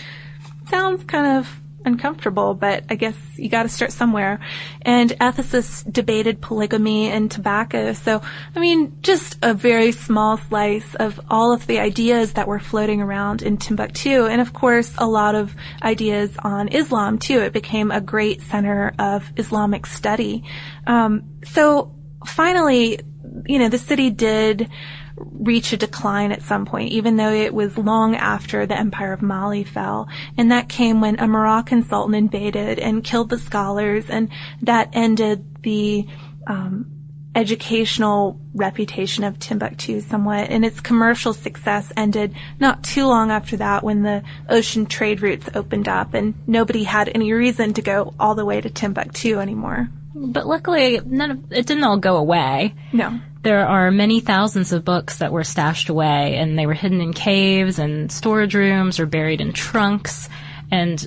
sounds 0.69 1.03
kind 1.05 1.38
of 1.38 1.59
uncomfortable, 1.86 2.54
but 2.54 2.84
I 2.89 2.96
guess 2.96 3.15
you 3.36 3.50
gotta 3.50 3.69
start 3.69 3.91
somewhere. 3.91 4.39
And 4.82 5.12
ethicists 5.12 5.91
debated 5.91 6.41
polygamy 6.41 7.10
and 7.10 7.30
tobacco. 7.30 7.93
So, 7.93 8.22
I 8.56 8.60
mean, 8.60 8.98
just 9.02 9.38
a 9.41 9.54
very 9.54 9.91
small 9.91 10.38
slice 10.38 10.96
of 10.96 11.19
all 11.30 11.54
of 11.54 11.67
the 11.67 11.80
ideas 11.80 12.34
that 12.34 12.48
were 12.48 12.60
floating 12.60 13.02
around 13.02 13.41
in 13.41 13.58
Timbuktu. 13.58 14.26
And 14.26 14.41
of 14.41 14.54
course, 14.54 14.93
a 14.98 15.08
lot 15.08 15.36
of 15.36 15.56
ideas 15.82 16.36
on 16.43 16.67
Islam 16.69 17.19
too. 17.19 17.39
It 17.39 17.54
became 17.54 17.91
a 17.91 18.02
great 18.02 18.41
center 18.41 18.93
of 19.00 19.32
Islamic 19.38 19.86
study. 19.86 20.43
Um, 20.88 21.39
so 21.46 21.96
finally, 22.26 23.00
you 23.46 23.60
know, 23.60 23.69
the 23.69 23.78
city 23.78 24.10
did 24.10 24.69
reach 25.15 25.73
a 25.73 25.78
decline 25.78 26.32
at 26.32 26.41
some 26.41 26.65
point, 26.65 26.91
even 26.91 27.17
though 27.17 27.32
it 27.32 27.54
was 27.54 27.78
long 27.78 28.15
after 28.15 28.65
the 28.65 28.78
Empire 28.78 29.13
of 29.13 29.21
Mali 29.21 29.63
fell. 29.63 30.08
And 30.38 30.52
that 30.52 30.69
came 30.69 31.02
when 31.02 31.19
a 31.19 31.28
Moroccan 31.28 31.84
sultan 31.84 32.15
invaded 32.15 32.80
and 32.80 33.04
killed 33.04 33.30
the 33.30 33.39
scholars, 33.39 34.10
and 34.10 34.30
that 34.62 34.89
ended 34.93 35.62
the 35.63 36.08
um, 36.47 36.93
educational 37.36 38.39
reputation 38.54 39.23
of 39.23 39.39
Timbuktu 39.39 40.02
somewhat. 40.02 40.49
And 40.49 40.63
its 40.63 40.80
commercial 40.80 41.34
success 41.34 41.91
ended 41.97 42.36
not 42.60 42.84
too 42.84 43.08
long 43.08 43.32
after 43.32 43.58
that 43.58 43.84
when 43.84 44.04
the 44.04 44.23
ocean 44.49 44.86
trade 44.86 45.21
routes 45.21 45.49
opened 45.56 45.88
up 45.88 46.13
and 46.13 46.36
nobody 46.47 46.84
had 46.84 47.10
any 47.13 47.34
reason 47.34 47.73
to 47.73 47.82
go 47.82 48.13
all 48.19 48.36
the 48.36 48.45
way 48.45 48.62
to 48.62 48.69
Timbuktu 48.69 49.39
anymore. 49.39 49.89
But 50.15 50.45
luckily, 50.45 50.99
none 51.04 51.32
of 51.32 51.52
it 51.52 51.65
didn't 51.65 51.84
all 51.84 51.97
go 51.97 52.17
away. 52.17 52.76
No. 52.91 53.19
There 53.43 53.67
are 53.67 53.91
many 53.91 54.21
thousands 54.21 54.71
of 54.71 54.86
books 54.86 55.17
that 55.17 55.34
were 55.34 55.43
stashed 55.43 55.89
away, 55.89 56.38
and 56.38 56.58
they 56.58 56.65
were 56.65 56.73
hidden 56.73 57.01
in 57.01 57.12
caves 57.12 57.77
and 57.77 58.10
storage 58.10 58.56
rooms 58.56 59.01
or 59.01 59.06
buried 59.06 59.41
in 59.41 59.51
trunks. 59.51 60.29
And 60.71 61.06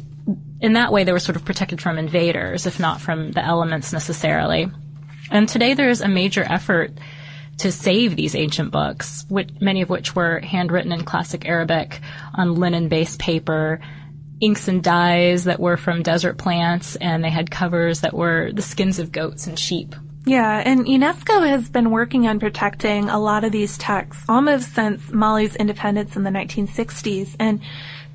in 0.60 0.74
that 0.74 0.92
way, 0.92 1.04
they 1.04 1.12
were 1.12 1.18
sort 1.18 1.36
of 1.36 1.46
protected 1.46 1.80
from 1.80 1.96
invaders, 1.96 2.66
if 2.66 2.78
not 2.78 3.00
from 3.00 3.32
the 3.32 3.42
elements 3.42 3.90
necessarily. 3.90 4.68
And 5.30 5.48
today, 5.48 5.72
there 5.72 5.88
is 5.88 6.02
a 6.02 6.08
major 6.08 6.44
effort 6.44 6.92
to 7.58 7.72
save 7.72 8.16
these 8.16 8.34
ancient 8.34 8.70
books, 8.70 9.24
which, 9.30 9.48
many 9.60 9.80
of 9.80 9.88
which 9.88 10.14
were 10.14 10.40
handwritten 10.40 10.92
in 10.92 11.04
classic 11.04 11.48
Arabic 11.48 12.00
on 12.34 12.56
linen-based 12.56 13.18
paper. 13.18 13.80
inks 14.40 14.68
and 14.68 14.82
dyes 14.82 15.44
that 15.44 15.60
were 15.60 15.78
from 15.78 16.02
desert 16.02 16.36
plants, 16.36 16.96
and 16.96 17.24
they 17.24 17.30
had 17.30 17.50
covers 17.50 18.02
that 18.02 18.12
were 18.12 18.52
the 18.52 18.60
skins 18.62 18.98
of 18.98 19.10
goats 19.10 19.46
and 19.46 19.58
sheep. 19.58 19.94
Yeah, 20.28 20.60
and 20.66 20.86
UNESCO 20.86 21.46
has 21.48 21.68
been 21.68 21.92
working 21.92 22.26
on 22.26 22.40
protecting 22.40 23.08
a 23.08 23.20
lot 23.20 23.44
of 23.44 23.52
these 23.52 23.78
texts 23.78 24.24
almost 24.28 24.74
since 24.74 25.12
Mali's 25.12 25.54
independence 25.54 26.16
in 26.16 26.24
the 26.24 26.30
1960s. 26.30 27.36
And 27.38 27.60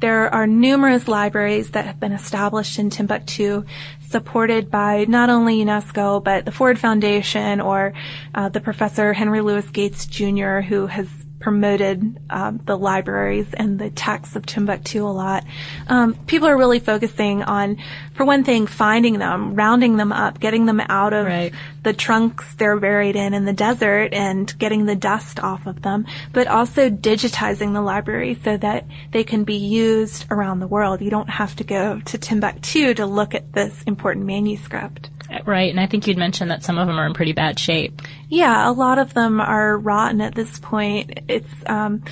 there 0.02 0.28
are 0.34 0.46
numerous 0.46 1.08
libraries 1.08 1.72
that 1.72 1.86
have 1.86 2.02
been 2.02 2.12
established 2.12 2.78
in 2.80 2.90
Timbuktu, 2.90 3.64
supported 4.10 4.70
by 4.70 5.06
not 5.06 5.30
only 5.30 5.64
UNESCO, 5.64 6.22
but 6.22 6.44
the 6.44 6.52
Ford 6.52 6.78
Foundation 6.78 7.62
or 7.62 7.94
uh, 8.36 8.50
the 8.50 8.60
professor 8.60 9.14
Henry 9.14 9.40
Louis 9.40 9.70
Gates 9.70 10.06
Jr., 10.06 10.60
who 10.60 10.88
has 10.88 11.08
promoted 11.42 12.20
um, 12.30 12.60
the 12.66 12.78
libraries 12.78 13.48
and 13.54 13.80
the 13.80 13.90
texts 13.90 14.36
of 14.36 14.46
Timbuktu 14.46 15.04
a 15.06 15.10
lot. 15.10 15.44
Um, 15.88 16.14
people 16.28 16.48
are 16.48 16.58
really 16.58 16.80
focusing 16.80 17.44
on, 17.44 17.78
for 18.14 18.26
one 18.26 18.44
thing, 18.44 18.68
finding 18.68 19.18
them, 19.20 19.56
rounding 19.56 19.98
them 19.98 20.14
up, 20.14 20.40
getting 20.40 20.66
them 20.68 20.80
out 20.80 21.14
of 21.14 21.26
Right. 21.26 21.54
the 21.84 21.94
trunks 21.94 22.54
they're 22.56 22.80
buried 22.80 23.16
in 23.16 23.34
in 23.34 23.46
the 23.46 23.54
desert 23.54 24.14
and 24.14 24.58
getting 24.60 24.86
the 24.86 24.96
dust 24.96 25.40
off 25.40 25.66
of 25.66 25.82
them, 25.82 26.06
but 26.32 26.48
also 26.48 26.90
digitizing 26.90 27.74
the 27.74 27.82
library 27.82 28.40
so 28.44 28.56
that 28.58 28.86
they 29.12 29.24
can 29.24 29.44
be 29.44 29.56
used 29.56 30.26
around 30.30 30.60
the 30.60 30.68
world. 30.68 31.02
You 31.02 31.10
don't 31.10 31.30
have 31.30 31.56
to 31.58 31.64
go 31.64 32.00
to 32.00 32.18
Timbuktu 32.18 32.94
to 32.94 33.06
look 33.06 33.34
at 33.34 33.54
this 33.54 33.84
important 33.84 34.26
manuscript. 34.26 35.10
Right, 35.46 35.70
and 35.70 35.80
I 35.80 35.88
think 35.88 36.08
you'd 36.08 36.18
mentioned 36.18 36.52
that 36.52 36.64
some 36.64 36.78
of 36.78 36.88
them 36.88 37.00
are 37.00 37.06
in 37.06 37.14
pretty 37.14 37.32
bad 37.34 37.58
shape. 37.58 38.02
Yeah, 38.28 38.70
a 38.70 38.74
lot 38.74 39.00
of 39.00 39.14
them 39.14 39.40
are 39.40 39.78
rotten 39.78 40.20
at 40.22 40.36
this 40.36 40.60
point. 40.60 41.20
It's 41.28 41.50
um, 41.66 42.04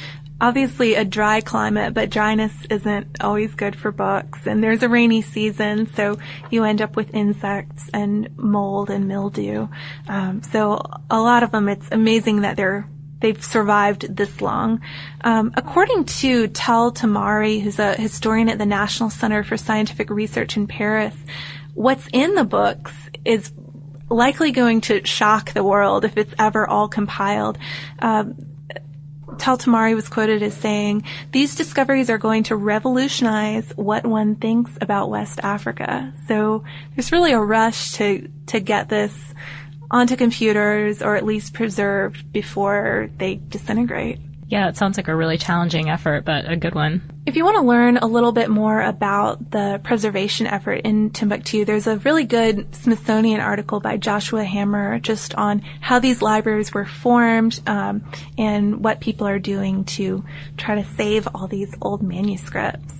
obviously 0.41 0.95
a 0.95 1.03
dry 1.03 1.41
climate, 1.41 1.93
but 1.93 2.09
dryness 2.09 2.53
isn't 2.69 3.21
always 3.21 3.53
good 3.55 3.75
for 3.75 3.91
books. 3.91 4.47
And 4.47 4.63
there's 4.63 4.83
a 4.83 4.89
rainy 4.89 5.21
season, 5.21 5.91
so 5.93 6.17
you 6.49 6.63
end 6.63 6.81
up 6.81 6.95
with 6.95 7.13
insects 7.13 7.89
and 7.93 8.29
mold 8.37 8.89
and 8.89 9.07
mildew. 9.07 9.67
Um, 10.07 10.41
so 10.43 10.81
a 11.09 11.19
lot 11.19 11.43
of 11.43 11.51
them, 11.51 11.67
it's 11.67 11.87
amazing 11.91 12.41
that 12.41 12.55
they're 12.55 12.87
they've 13.21 13.43
survived 13.43 14.15
this 14.15 14.39
long. 14.39 14.79
Um, 15.25 15.51
according 15.55 16.05
to 16.05 16.47
Tal 16.47 16.93
Tamari, 16.93 17.61
who's 17.61 17.77
a 17.77 17.95
historian 17.95 18.47
at 18.47 18.57
the 18.57 18.65
National 18.65 19.09
Center 19.09 19.43
for 19.43 19.57
Scientific 19.57 20.09
Research 20.09 20.55
in 20.55 20.67
Paris, 20.67 21.13
what's 21.73 22.07
in 22.13 22.35
the 22.35 22.45
books 22.45 22.93
is 23.25 23.51
likely 24.09 24.51
going 24.51 24.81
to 24.81 25.05
shock 25.05 25.53
the 25.53 25.63
world 25.63 26.03
if 26.05 26.17
it's 26.17 26.33
ever 26.39 26.67
all 26.67 26.87
compiled. 26.87 27.57
Um, 27.99 28.35
Tal 29.37 29.57
Tamari 29.57 29.95
was 29.95 30.09
quoted 30.09 30.43
as 30.43 30.53
saying, 30.55 31.03
these 31.31 31.55
discoveries 31.55 32.09
are 32.09 32.17
going 32.17 32.43
to 32.43 32.55
revolutionize 32.55 33.71
what 33.75 34.05
one 34.05 34.35
thinks 34.35 34.71
about 34.81 35.09
West 35.09 35.39
Africa. 35.43 36.13
So 36.27 36.63
there's 36.95 37.11
really 37.11 37.31
a 37.31 37.39
rush 37.39 37.93
to, 37.93 38.29
to 38.47 38.59
get 38.59 38.89
this 38.89 39.15
onto 39.91 40.15
computers 40.15 41.01
or 41.01 41.15
at 41.15 41.25
least 41.25 41.53
preserved 41.53 42.31
before 42.33 43.09
they 43.17 43.35
disintegrate. 43.35 44.19
Yeah, 44.49 44.67
it 44.67 44.77
sounds 44.77 44.97
like 44.97 45.07
a 45.07 45.15
really 45.15 45.37
challenging 45.37 45.89
effort, 45.89 46.25
but 46.25 46.51
a 46.51 46.55
good 46.55 46.73
one. 46.73 47.03
If 47.27 47.35
you 47.35 47.45
want 47.45 47.57
to 47.57 47.61
learn 47.61 47.97
a 47.97 48.07
little 48.07 48.31
bit 48.31 48.49
more 48.49 48.81
about 48.81 49.51
the 49.51 49.79
preservation 49.83 50.47
effort 50.47 50.81
in 50.85 51.11
Timbuktu, 51.11 51.65
there's 51.65 51.85
a 51.85 51.97
really 51.97 52.25
good 52.25 52.73
Smithsonian 52.73 53.41
article 53.41 53.79
by 53.79 53.97
Joshua 53.97 54.43
Hammer 54.43 54.97
just 54.97 55.35
on 55.35 55.59
how 55.81 55.99
these 55.99 56.23
libraries 56.23 56.73
were 56.73 56.85
formed 56.85 57.61
um, 57.67 58.03
and 58.39 58.83
what 58.83 59.01
people 59.01 59.27
are 59.27 59.37
doing 59.37 59.85
to 59.85 60.25
try 60.57 60.73
to 60.81 60.95
save 60.95 61.27
all 61.35 61.47
these 61.47 61.75
old 61.79 62.01
manuscripts. 62.01 62.98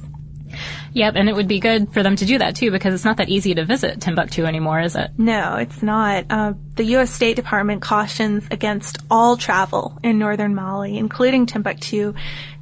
Yep, 0.94 1.16
and 1.16 1.30
it 1.30 1.36
would 1.36 1.48
be 1.48 1.60
good 1.60 1.94
for 1.94 2.04
them 2.04 2.16
to 2.16 2.26
do 2.26 2.38
that 2.38 2.56
too 2.56 2.72
because 2.72 2.94
it's 2.94 3.06
not 3.06 3.18
that 3.18 3.30
easy 3.30 3.54
to 3.56 3.66
visit 3.66 4.02
Timbuktu 4.02 4.46
anymore, 4.46 4.82
is 4.82 4.96
it? 4.96 5.12
No, 5.18 5.56
it's 5.56 5.84
not. 5.84 6.26
Uh, 6.30 6.54
the 6.76 6.84
U.S. 6.86 7.12
State 7.12 7.36
Department 7.36 7.82
cautions 7.82 8.46
against 8.52 8.98
all 9.10 9.38
travel 9.38 9.98
in 10.04 10.18
northern 10.20 10.56
Mali, 10.56 10.98
including 10.98 11.46
Timbuktu, 11.46 12.14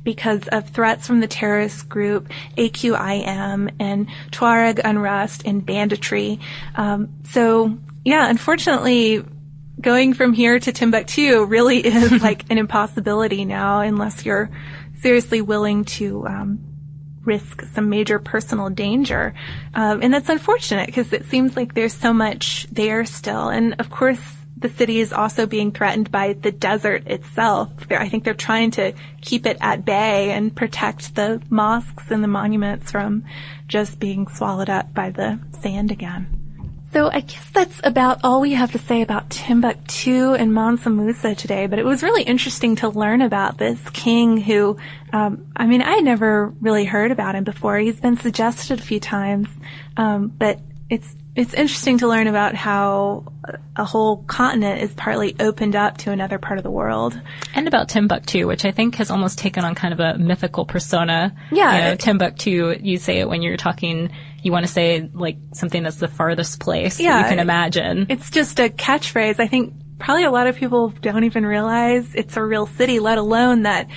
because 0.04 0.48
of 0.50 0.70
threats 0.70 1.06
from 1.06 1.20
the 1.20 1.28
terrorist 1.28 1.90
group 1.90 2.30
AQIM 2.58 3.74
and 3.80 4.08
Tuareg 4.32 4.80
unrest 4.84 5.44
and 5.46 5.66
banditry. 5.66 6.40
Um, 6.76 7.10
so, 7.26 7.78
yeah, 8.06 8.30
unfortunately, 8.30 9.26
going 9.82 10.14
from 10.14 10.34
here 10.34 10.60
to 10.60 10.72
Timbuktu 10.72 11.44
really 11.46 11.80
is 11.86 12.22
like 12.22 12.50
an 12.50 12.58
impossibility 12.58 13.46
now 13.46 13.82
unless 13.82 14.26
you're 14.26 14.50
seriously 15.02 15.42
willing 15.42 15.86
to 15.86 16.26
um, 16.26 16.77
risk 17.28 17.62
some 17.74 17.90
major 17.90 18.18
personal 18.18 18.70
danger. 18.70 19.36
Um, 19.76 20.02
and 20.02 20.12
that's 20.12 20.30
unfortunate 20.30 20.88
because 20.88 21.14
it 21.14 21.26
seems 21.26 21.56
like 21.56 21.76
there's 21.76 21.94
so 21.94 22.14
much 22.14 22.66
there 22.72 23.06
still. 23.06 23.50
And 23.50 23.76
of 23.80 23.92
course, 23.92 24.20
the 24.60 24.70
city 24.70 25.00
is 25.00 25.14
also 25.14 25.46
being 25.46 25.72
threatened 25.72 26.12
by 26.12 26.34
the 26.34 26.52
desert 26.52 27.06
itself. 27.06 27.70
I 27.92 28.10
think 28.10 28.24
they're 28.24 28.34
trying 28.34 28.72
to 28.72 28.94
keep 29.22 29.46
it 29.46 29.58
at 29.62 29.86
bay 29.86 30.32
and 30.32 30.56
protect 30.56 31.14
the 31.14 31.42
mosques 31.52 32.10
and 32.10 32.24
the 32.24 32.28
monuments 32.28 32.92
from 32.92 33.24
just 33.68 34.00
being 34.00 34.28
swallowed 34.28 34.70
up 34.70 34.94
by 34.96 35.12
the 35.12 35.40
sand 35.62 35.92
again. 35.92 36.47
So 36.98 37.12
I 37.14 37.20
guess 37.20 37.48
that's 37.54 37.80
about 37.84 38.22
all 38.24 38.42
we 38.42 38.54
have 38.54 38.72
to 38.72 38.80
say 38.80 39.04
about 39.04 39.30
Timbuktu 39.30 40.34
and 40.34 40.52
Mansa 40.52 40.90
Musa 40.90 41.36
today, 41.36 41.68
but 41.68 41.78
it 41.78 41.86
was 41.86 42.02
really 42.02 42.24
interesting 42.24 42.76
to 42.78 42.90
learn 42.90 43.22
about 43.22 43.60
this 43.60 43.80
king 43.92 44.38
who, 44.38 44.78
um, 45.14 45.46
I 45.56 45.68
mean, 45.68 45.84
I 45.84 45.92
had 45.92 46.04
never 46.04 46.48
really 46.60 46.86
heard 46.86 47.12
about 47.12 47.36
him 47.36 47.44
before. 47.44 47.78
He's 47.78 48.00
been 48.00 48.18
suggested 48.18 48.80
a 48.80 48.82
few 48.82 49.00
times, 49.00 49.48
um, 49.96 50.30
but 50.40 50.60
it's, 50.90 51.16
it's 51.36 51.54
interesting 51.54 52.00
to 52.00 52.08
learn 52.08 52.26
about 52.26 52.56
how 52.56 53.32
a 53.76 53.86
whole 53.86 54.24
continent 54.24 54.82
is 54.82 54.92
partly 54.96 55.36
opened 55.40 55.76
up 55.76 55.98
to 55.98 56.12
another 56.12 56.40
part 56.40 56.58
of 56.58 56.64
the 56.64 56.72
world. 56.72 57.22
And 57.54 57.68
about 57.68 57.90
Timbuktu, 57.90 58.48
which 58.48 58.66
I 58.66 58.72
think 58.72 58.96
has 58.96 59.12
almost 59.12 59.38
taken 59.38 59.64
on 59.64 59.76
kind 59.76 59.94
of 59.94 60.00
a 60.00 60.18
mythical 60.18 60.66
persona. 60.66 61.36
Yeah. 61.52 61.76
You 61.76 61.82
know, 61.84 61.96
Timbuktu, 61.96 62.80
you 62.82 62.98
say 62.98 63.20
it 63.20 63.30
when 63.30 63.44
you're 63.44 63.56
talking, 63.56 64.10
you 64.44 64.52
want 64.52 64.66
to 64.66 64.72
say 64.72 65.10
like 65.14 65.38
something 65.54 65.84
that's 65.84 65.98
the 65.98 66.08
farthest 66.08 66.60
place 66.60 67.00
Yeah. 67.00 67.20
you 67.24 67.30
can 67.30 67.40
imagine. 67.40 68.06
It's 68.10 68.30
just 68.30 68.60
a 68.60 68.70
catchphrase. 68.70 69.40
I 69.40 69.48
think 69.48 69.74
probably 70.00 70.24
a 70.26 70.32
lot 70.32 70.48
of 70.48 70.56
people 70.56 70.90
don't 70.90 71.24
even 71.24 71.46
realize 71.46 72.14
it's 72.16 72.38
a 72.38 72.44
real 72.44 72.66
city, 72.68 73.00
let 73.00 73.18
alone 73.18 73.64
that 73.64 73.88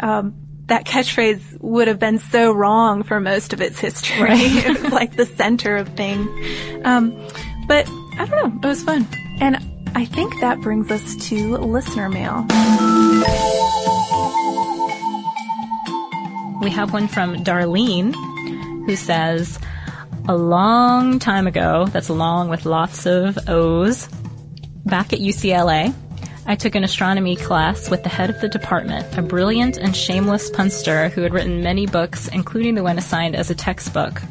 um, 0.00 0.34
that 0.66 0.84
catchphrase 0.84 1.60
would 1.60 1.88
have 1.88 1.98
been 1.98 2.18
so 2.18 2.50
wrong 2.52 3.02
for 3.02 3.20
most 3.20 3.52
of 3.52 3.60
its 3.60 3.78
history. 3.78 4.26
it 4.30 4.82
was 4.82 4.92
like 4.92 5.14
the 5.16 5.26
center 5.26 5.76
of 5.76 5.88
things. 5.90 6.28
Um, 6.84 7.12
but 7.68 7.88
I 8.18 8.26
don't 8.26 8.30
know. 8.30 8.60
It 8.62 8.66
was 8.66 8.82
fun, 8.82 9.06
and 9.40 9.56
I 9.94 10.04
think 10.06 10.40
that 10.40 10.60
brings 10.60 10.90
us 10.90 11.14
to 11.28 11.56
listener 11.58 12.08
mail. 12.08 12.44
We 16.60 16.70
have 16.70 16.92
one 16.94 17.08
from 17.08 17.36
Darlene 17.44 18.14
who 18.86 18.96
says, 18.96 19.58
a 20.26 20.36
long 20.36 21.18
time 21.18 21.46
ago, 21.46 21.86
that's 21.86 22.08
long 22.08 22.48
with 22.48 22.64
lots 22.64 23.06
of 23.06 23.38
O's, 23.48 24.08
back 24.86 25.12
at 25.12 25.18
UCLA, 25.18 25.94
I 26.46 26.56
took 26.56 26.74
an 26.74 26.84
astronomy 26.84 27.36
class 27.36 27.90
with 27.90 28.02
the 28.02 28.08
head 28.08 28.30
of 28.30 28.40
the 28.40 28.48
department, 28.48 29.16
a 29.16 29.22
brilliant 29.22 29.76
and 29.76 29.96
shameless 29.96 30.50
punster 30.50 31.08
who 31.08 31.22
had 31.22 31.32
written 31.32 31.62
many 31.62 31.86
books, 31.86 32.28
including 32.28 32.74
the 32.74 32.82
one 32.82 32.98
assigned 32.98 33.34
as 33.34 33.50
a 33.50 33.54
textbook. 33.54 34.22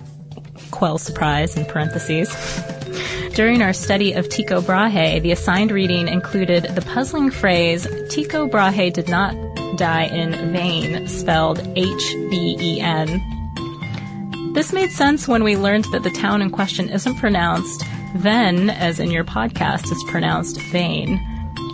Quell 0.72 0.98
surprise 0.98 1.58
in 1.58 1.66
parentheses. 1.66 2.32
During 3.36 3.62
our 3.62 3.74
study 3.74 4.14
of 4.14 4.30
Tycho 4.30 4.62
Brahe, 4.62 5.20
the 5.22 5.32
assigned 5.32 5.72
reading 5.72 6.08
included 6.08 6.66
the 6.76 6.82
puzzling 6.82 7.32
phrase, 7.32 7.88
Tycho 8.10 8.48
Brahe 8.48 8.92
did 8.92 9.10
not 9.10 9.36
die 9.78 10.06
in 10.06 10.52
vain, 10.52 11.08
spelled 11.08 11.60
H-V-E-N. 11.76 13.33
This 14.54 14.72
made 14.72 14.92
sense 14.92 15.28
when 15.28 15.44
we 15.44 15.58
learned 15.58 15.86
that 15.86 16.04
the 16.04 16.12
town 16.12 16.42
in 16.42 16.52
question 16.52 16.88
isn't 16.90 17.16
pronounced 17.18 17.84
Ven, 18.16 18.70
as 18.70 19.00
in 19.00 19.10
your 19.10 19.24
podcast, 19.24 19.92
it's 19.92 20.04
pronounced 20.12 20.62
Vane. 20.72 21.20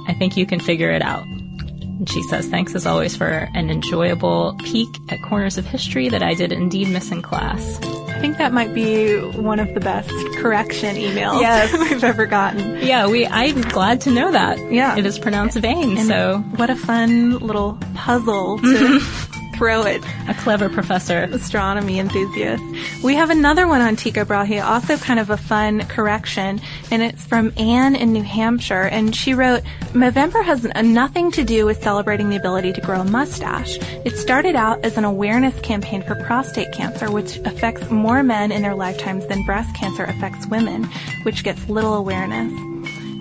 I 0.08 0.14
think 0.14 0.38
you 0.38 0.46
can 0.46 0.62
figure 0.62 0.90
it 0.90 1.02
out. 1.02 1.24
And 1.26 2.10
she 2.10 2.24
says, 2.24 2.48
thanks 2.48 2.74
as 2.76 2.86
always 2.86 3.18
for 3.18 3.50
an 3.54 3.70
enjoyable 3.70 4.56
peek 4.64 4.88
at 5.10 5.22
corners 5.24 5.58
of 5.58 5.66
history 5.66 6.08
that 6.08 6.24
I 6.24 6.34
did 6.34 6.54
indeed 6.54 6.88
miss 6.88 7.12
in 7.12 7.22
class. 7.22 7.80
I 7.84 8.22
think 8.22 8.38
that 8.38 8.54
might 8.54 8.74
be 8.74 9.18
one 9.18 9.60
of 9.60 9.74
the 9.74 9.82
best 9.82 10.10
correction 10.38 10.96
emails 10.96 11.42
Yes. 11.42 11.74
we've 11.92 12.04
ever 12.04 12.26
gotten. 12.26 12.78
Yeah, 12.78 13.08
we, 13.08 13.28
I'm 13.28 13.62
glad 13.62 14.00
to 14.02 14.12
know 14.12 14.32
that. 14.32 14.58
Yeah. 14.72 14.98
It 14.98 15.06
is 15.06 15.20
pronounced 15.20 15.58
Vane, 15.58 15.98
And 15.98 16.08
so 16.08 16.38
what 16.56 16.70
a 16.70 16.76
fun 16.78 17.40
little 17.40 17.78
puzzle 17.96 18.60
to 18.60 18.64
mm-hmm. 18.64 19.29
throw 19.60 19.84
at 19.84 20.02
a 20.30 20.34
clever 20.36 20.70
professor. 20.70 21.24
astronomy 21.34 22.00
enthusiast. 22.00 22.64
We 23.04 23.16
have 23.16 23.30
another 23.30 23.68
one 23.68 23.82
on 23.82 23.98
Tycho 23.98 24.24
Brahe, 24.24 24.64
also 24.64 24.96
kind 24.96 25.20
of 25.20 25.30
a 25.30 25.36
fun 25.36 25.86
correction, 25.88 26.62
and 26.92 27.02
it's 27.02 27.26
from 27.26 27.52
Anne 27.58 27.94
in 27.94 28.14
New 28.14 28.24
Hampshire, 28.24 28.84
and 28.84 29.14
she 29.14 29.34
wrote, 29.34 29.62
Movember 29.92 30.42
has 30.46 30.64
nothing 30.82 31.30
to 31.32 31.44
do 31.44 31.66
with 31.66 31.84
celebrating 31.84 32.30
the 32.30 32.38
ability 32.38 32.72
to 32.72 32.80
grow 32.80 33.02
a 33.02 33.04
mustache. 33.04 33.78
It 34.06 34.16
started 34.16 34.56
out 34.56 34.86
as 34.86 34.98
an 34.98 35.04
awareness 35.04 35.60
campaign 35.60 36.04
for 36.04 36.16
prostate 36.24 36.72
cancer, 36.72 37.12
which 37.12 37.36
affects 37.40 37.92
more 37.92 38.24
men 38.24 38.54
in 38.54 38.62
their 38.62 38.76
lifetimes 38.76 39.28
than 39.28 39.44
breast 39.44 39.76
cancer 39.76 40.06
affects 40.06 40.48
women, 40.48 40.86
which 41.24 41.44
gets 41.44 41.68
little 41.68 41.96
awareness. 41.96 42.54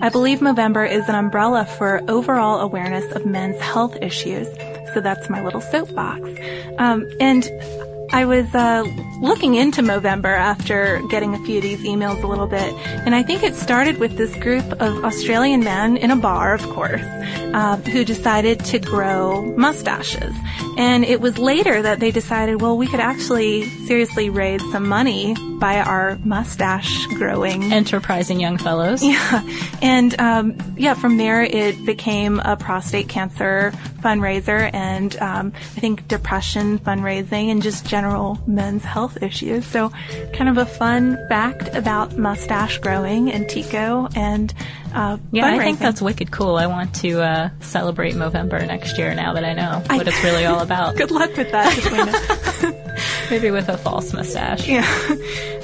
I 0.01 0.07
believe 0.07 0.39
Movember 0.39 0.89
is 0.89 1.09
an 1.09 1.15
umbrella 1.15 1.65
for 1.65 2.01
overall 2.09 2.61
awareness 2.61 3.11
of 3.13 3.25
men's 3.25 3.59
health 3.59 3.97
issues. 4.01 4.47
So 4.93 5.01
that's 5.01 5.29
my 5.29 5.43
little 5.43 5.61
soapbox. 5.61 6.21
Um, 6.77 7.07
and 7.19 7.49
I 8.11 8.25
was 8.25 8.53
uh, 8.55 8.83
looking 9.21 9.53
into 9.53 9.81
Movember 9.81 10.35
after 10.35 10.99
getting 11.09 11.35
a 11.35 11.39
few 11.45 11.57
of 11.57 11.63
these 11.63 11.81
emails 11.81 12.23
a 12.23 12.27
little 12.27 12.47
bit, 12.47 12.73
and 13.05 13.13
I 13.13 13.21
think 13.21 13.43
it 13.43 13.53
started 13.53 13.99
with 13.99 14.17
this 14.17 14.35
group 14.37 14.65
of 14.81 15.05
Australian 15.05 15.63
men 15.63 15.95
in 15.95 16.09
a 16.09 16.15
bar, 16.15 16.55
of 16.55 16.63
course, 16.69 17.01
uh, 17.03 17.77
who 17.91 18.03
decided 18.03 18.65
to 18.65 18.79
grow 18.79 19.43
mustaches. 19.55 20.35
And 20.77 21.03
it 21.03 21.21
was 21.21 21.37
later 21.37 21.81
that 21.81 21.99
they 21.99 22.09
decided, 22.09 22.61
well, 22.61 22.77
we 22.77 22.87
could 22.87 22.99
actually 22.99 23.65
seriously 23.85 24.29
raise 24.29 24.61
some 24.71 24.87
money 24.87 25.35
by 25.59 25.79
our 25.79 26.17
mustache 26.23 27.05
growing. 27.07 27.71
Enterprising 27.71 28.39
young 28.39 28.57
fellows. 28.57 29.03
Yeah. 29.09 29.41
And, 29.81 30.19
um, 30.21 30.55
yeah, 30.77 30.93
from 30.93 31.17
there 31.17 31.41
it 31.41 31.83
became 31.85 32.39
a 32.39 32.55
prostate 32.55 33.09
cancer 33.09 33.73
fundraiser 34.01 34.69
and, 34.73 35.17
um, 35.17 35.53
I 35.55 35.79
think 35.79 36.07
depression 36.07 36.79
fundraising 36.79 37.51
and 37.51 37.61
just 37.61 37.85
general 37.85 38.39
men's 38.47 38.83
health 38.83 39.21
issues. 39.21 39.65
So 39.65 39.89
kind 40.33 40.49
of 40.49 40.57
a 40.57 40.65
fun 40.65 41.17
fact 41.29 41.75
about 41.75 42.17
mustache 42.17 42.77
growing 42.79 43.31
and 43.31 43.49
Tycho 43.49 44.07
and, 44.15 44.53
uh, 44.93 45.17
yeah, 45.31 45.45
I 45.45 45.59
think 45.59 45.79
that's 45.79 46.01
wicked 46.01 46.31
cool. 46.31 46.55
I 46.55 46.65
want 46.67 46.95
to 46.95 47.21
uh, 47.21 47.49
celebrate 47.59 48.15
Movember 48.15 48.65
next 48.65 48.97
year 48.97 49.13
now 49.13 49.33
that 49.33 49.43
I 49.43 49.53
know 49.53 49.83
what 49.85 50.07
I, 50.07 50.09
it's 50.09 50.23
really 50.23 50.45
all 50.45 50.61
about. 50.61 50.95
Good 50.97 51.11
luck 51.11 51.35
with 51.37 51.51
that, 51.51 52.75
Maybe 53.29 53.51
with 53.51 53.69
a 53.69 53.77
false 53.77 54.13
mustache. 54.13 54.67
Yeah. 54.67 54.87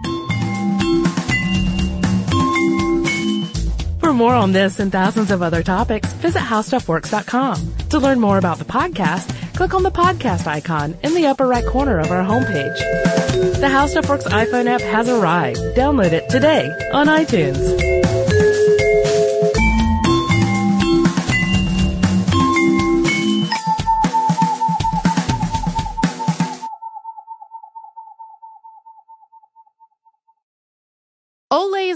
For 4.14 4.18
more 4.18 4.36
on 4.36 4.52
this 4.52 4.80
and 4.80 4.92
thousands 4.92 5.32
of 5.32 5.42
other 5.42 5.64
topics, 5.64 6.14
visit 6.14 6.40
howstuffworks.com. 6.40 7.74
To 7.90 7.98
learn 7.98 8.20
more 8.20 8.38
about 8.38 8.60
the 8.60 8.64
podcast, 8.64 9.56
click 9.56 9.74
on 9.74 9.82
the 9.82 9.90
podcast 9.90 10.46
icon 10.46 10.96
in 11.02 11.16
the 11.16 11.26
upper 11.26 11.48
right 11.48 11.66
corner 11.66 11.98
of 11.98 12.12
our 12.12 12.24
homepage. 12.24 12.78
The 13.60 13.68
How 13.68 13.88
Stuff 13.88 14.08
Works 14.08 14.26
iPhone 14.26 14.68
app 14.68 14.82
has 14.82 15.10
arrived. 15.10 15.58
Download 15.76 16.12
it 16.12 16.30
today 16.30 16.70
on 16.94 17.08
iTunes. 17.08 17.93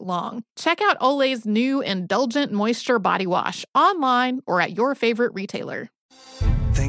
long. 0.00 0.44
Check 0.56 0.80
out 0.82 0.96
Olay's 1.00 1.46
new 1.46 1.80
Indulgent 1.80 2.52
Moisture 2.52 2.98
Body 2.98 3.26
Wash 3.26 3.64
online 3.74 4.40
or 4.46 4.60
at 4.60 4.76
your 4.76 4.94
favorite 4.94 5.32
retailer. 5.34 5.90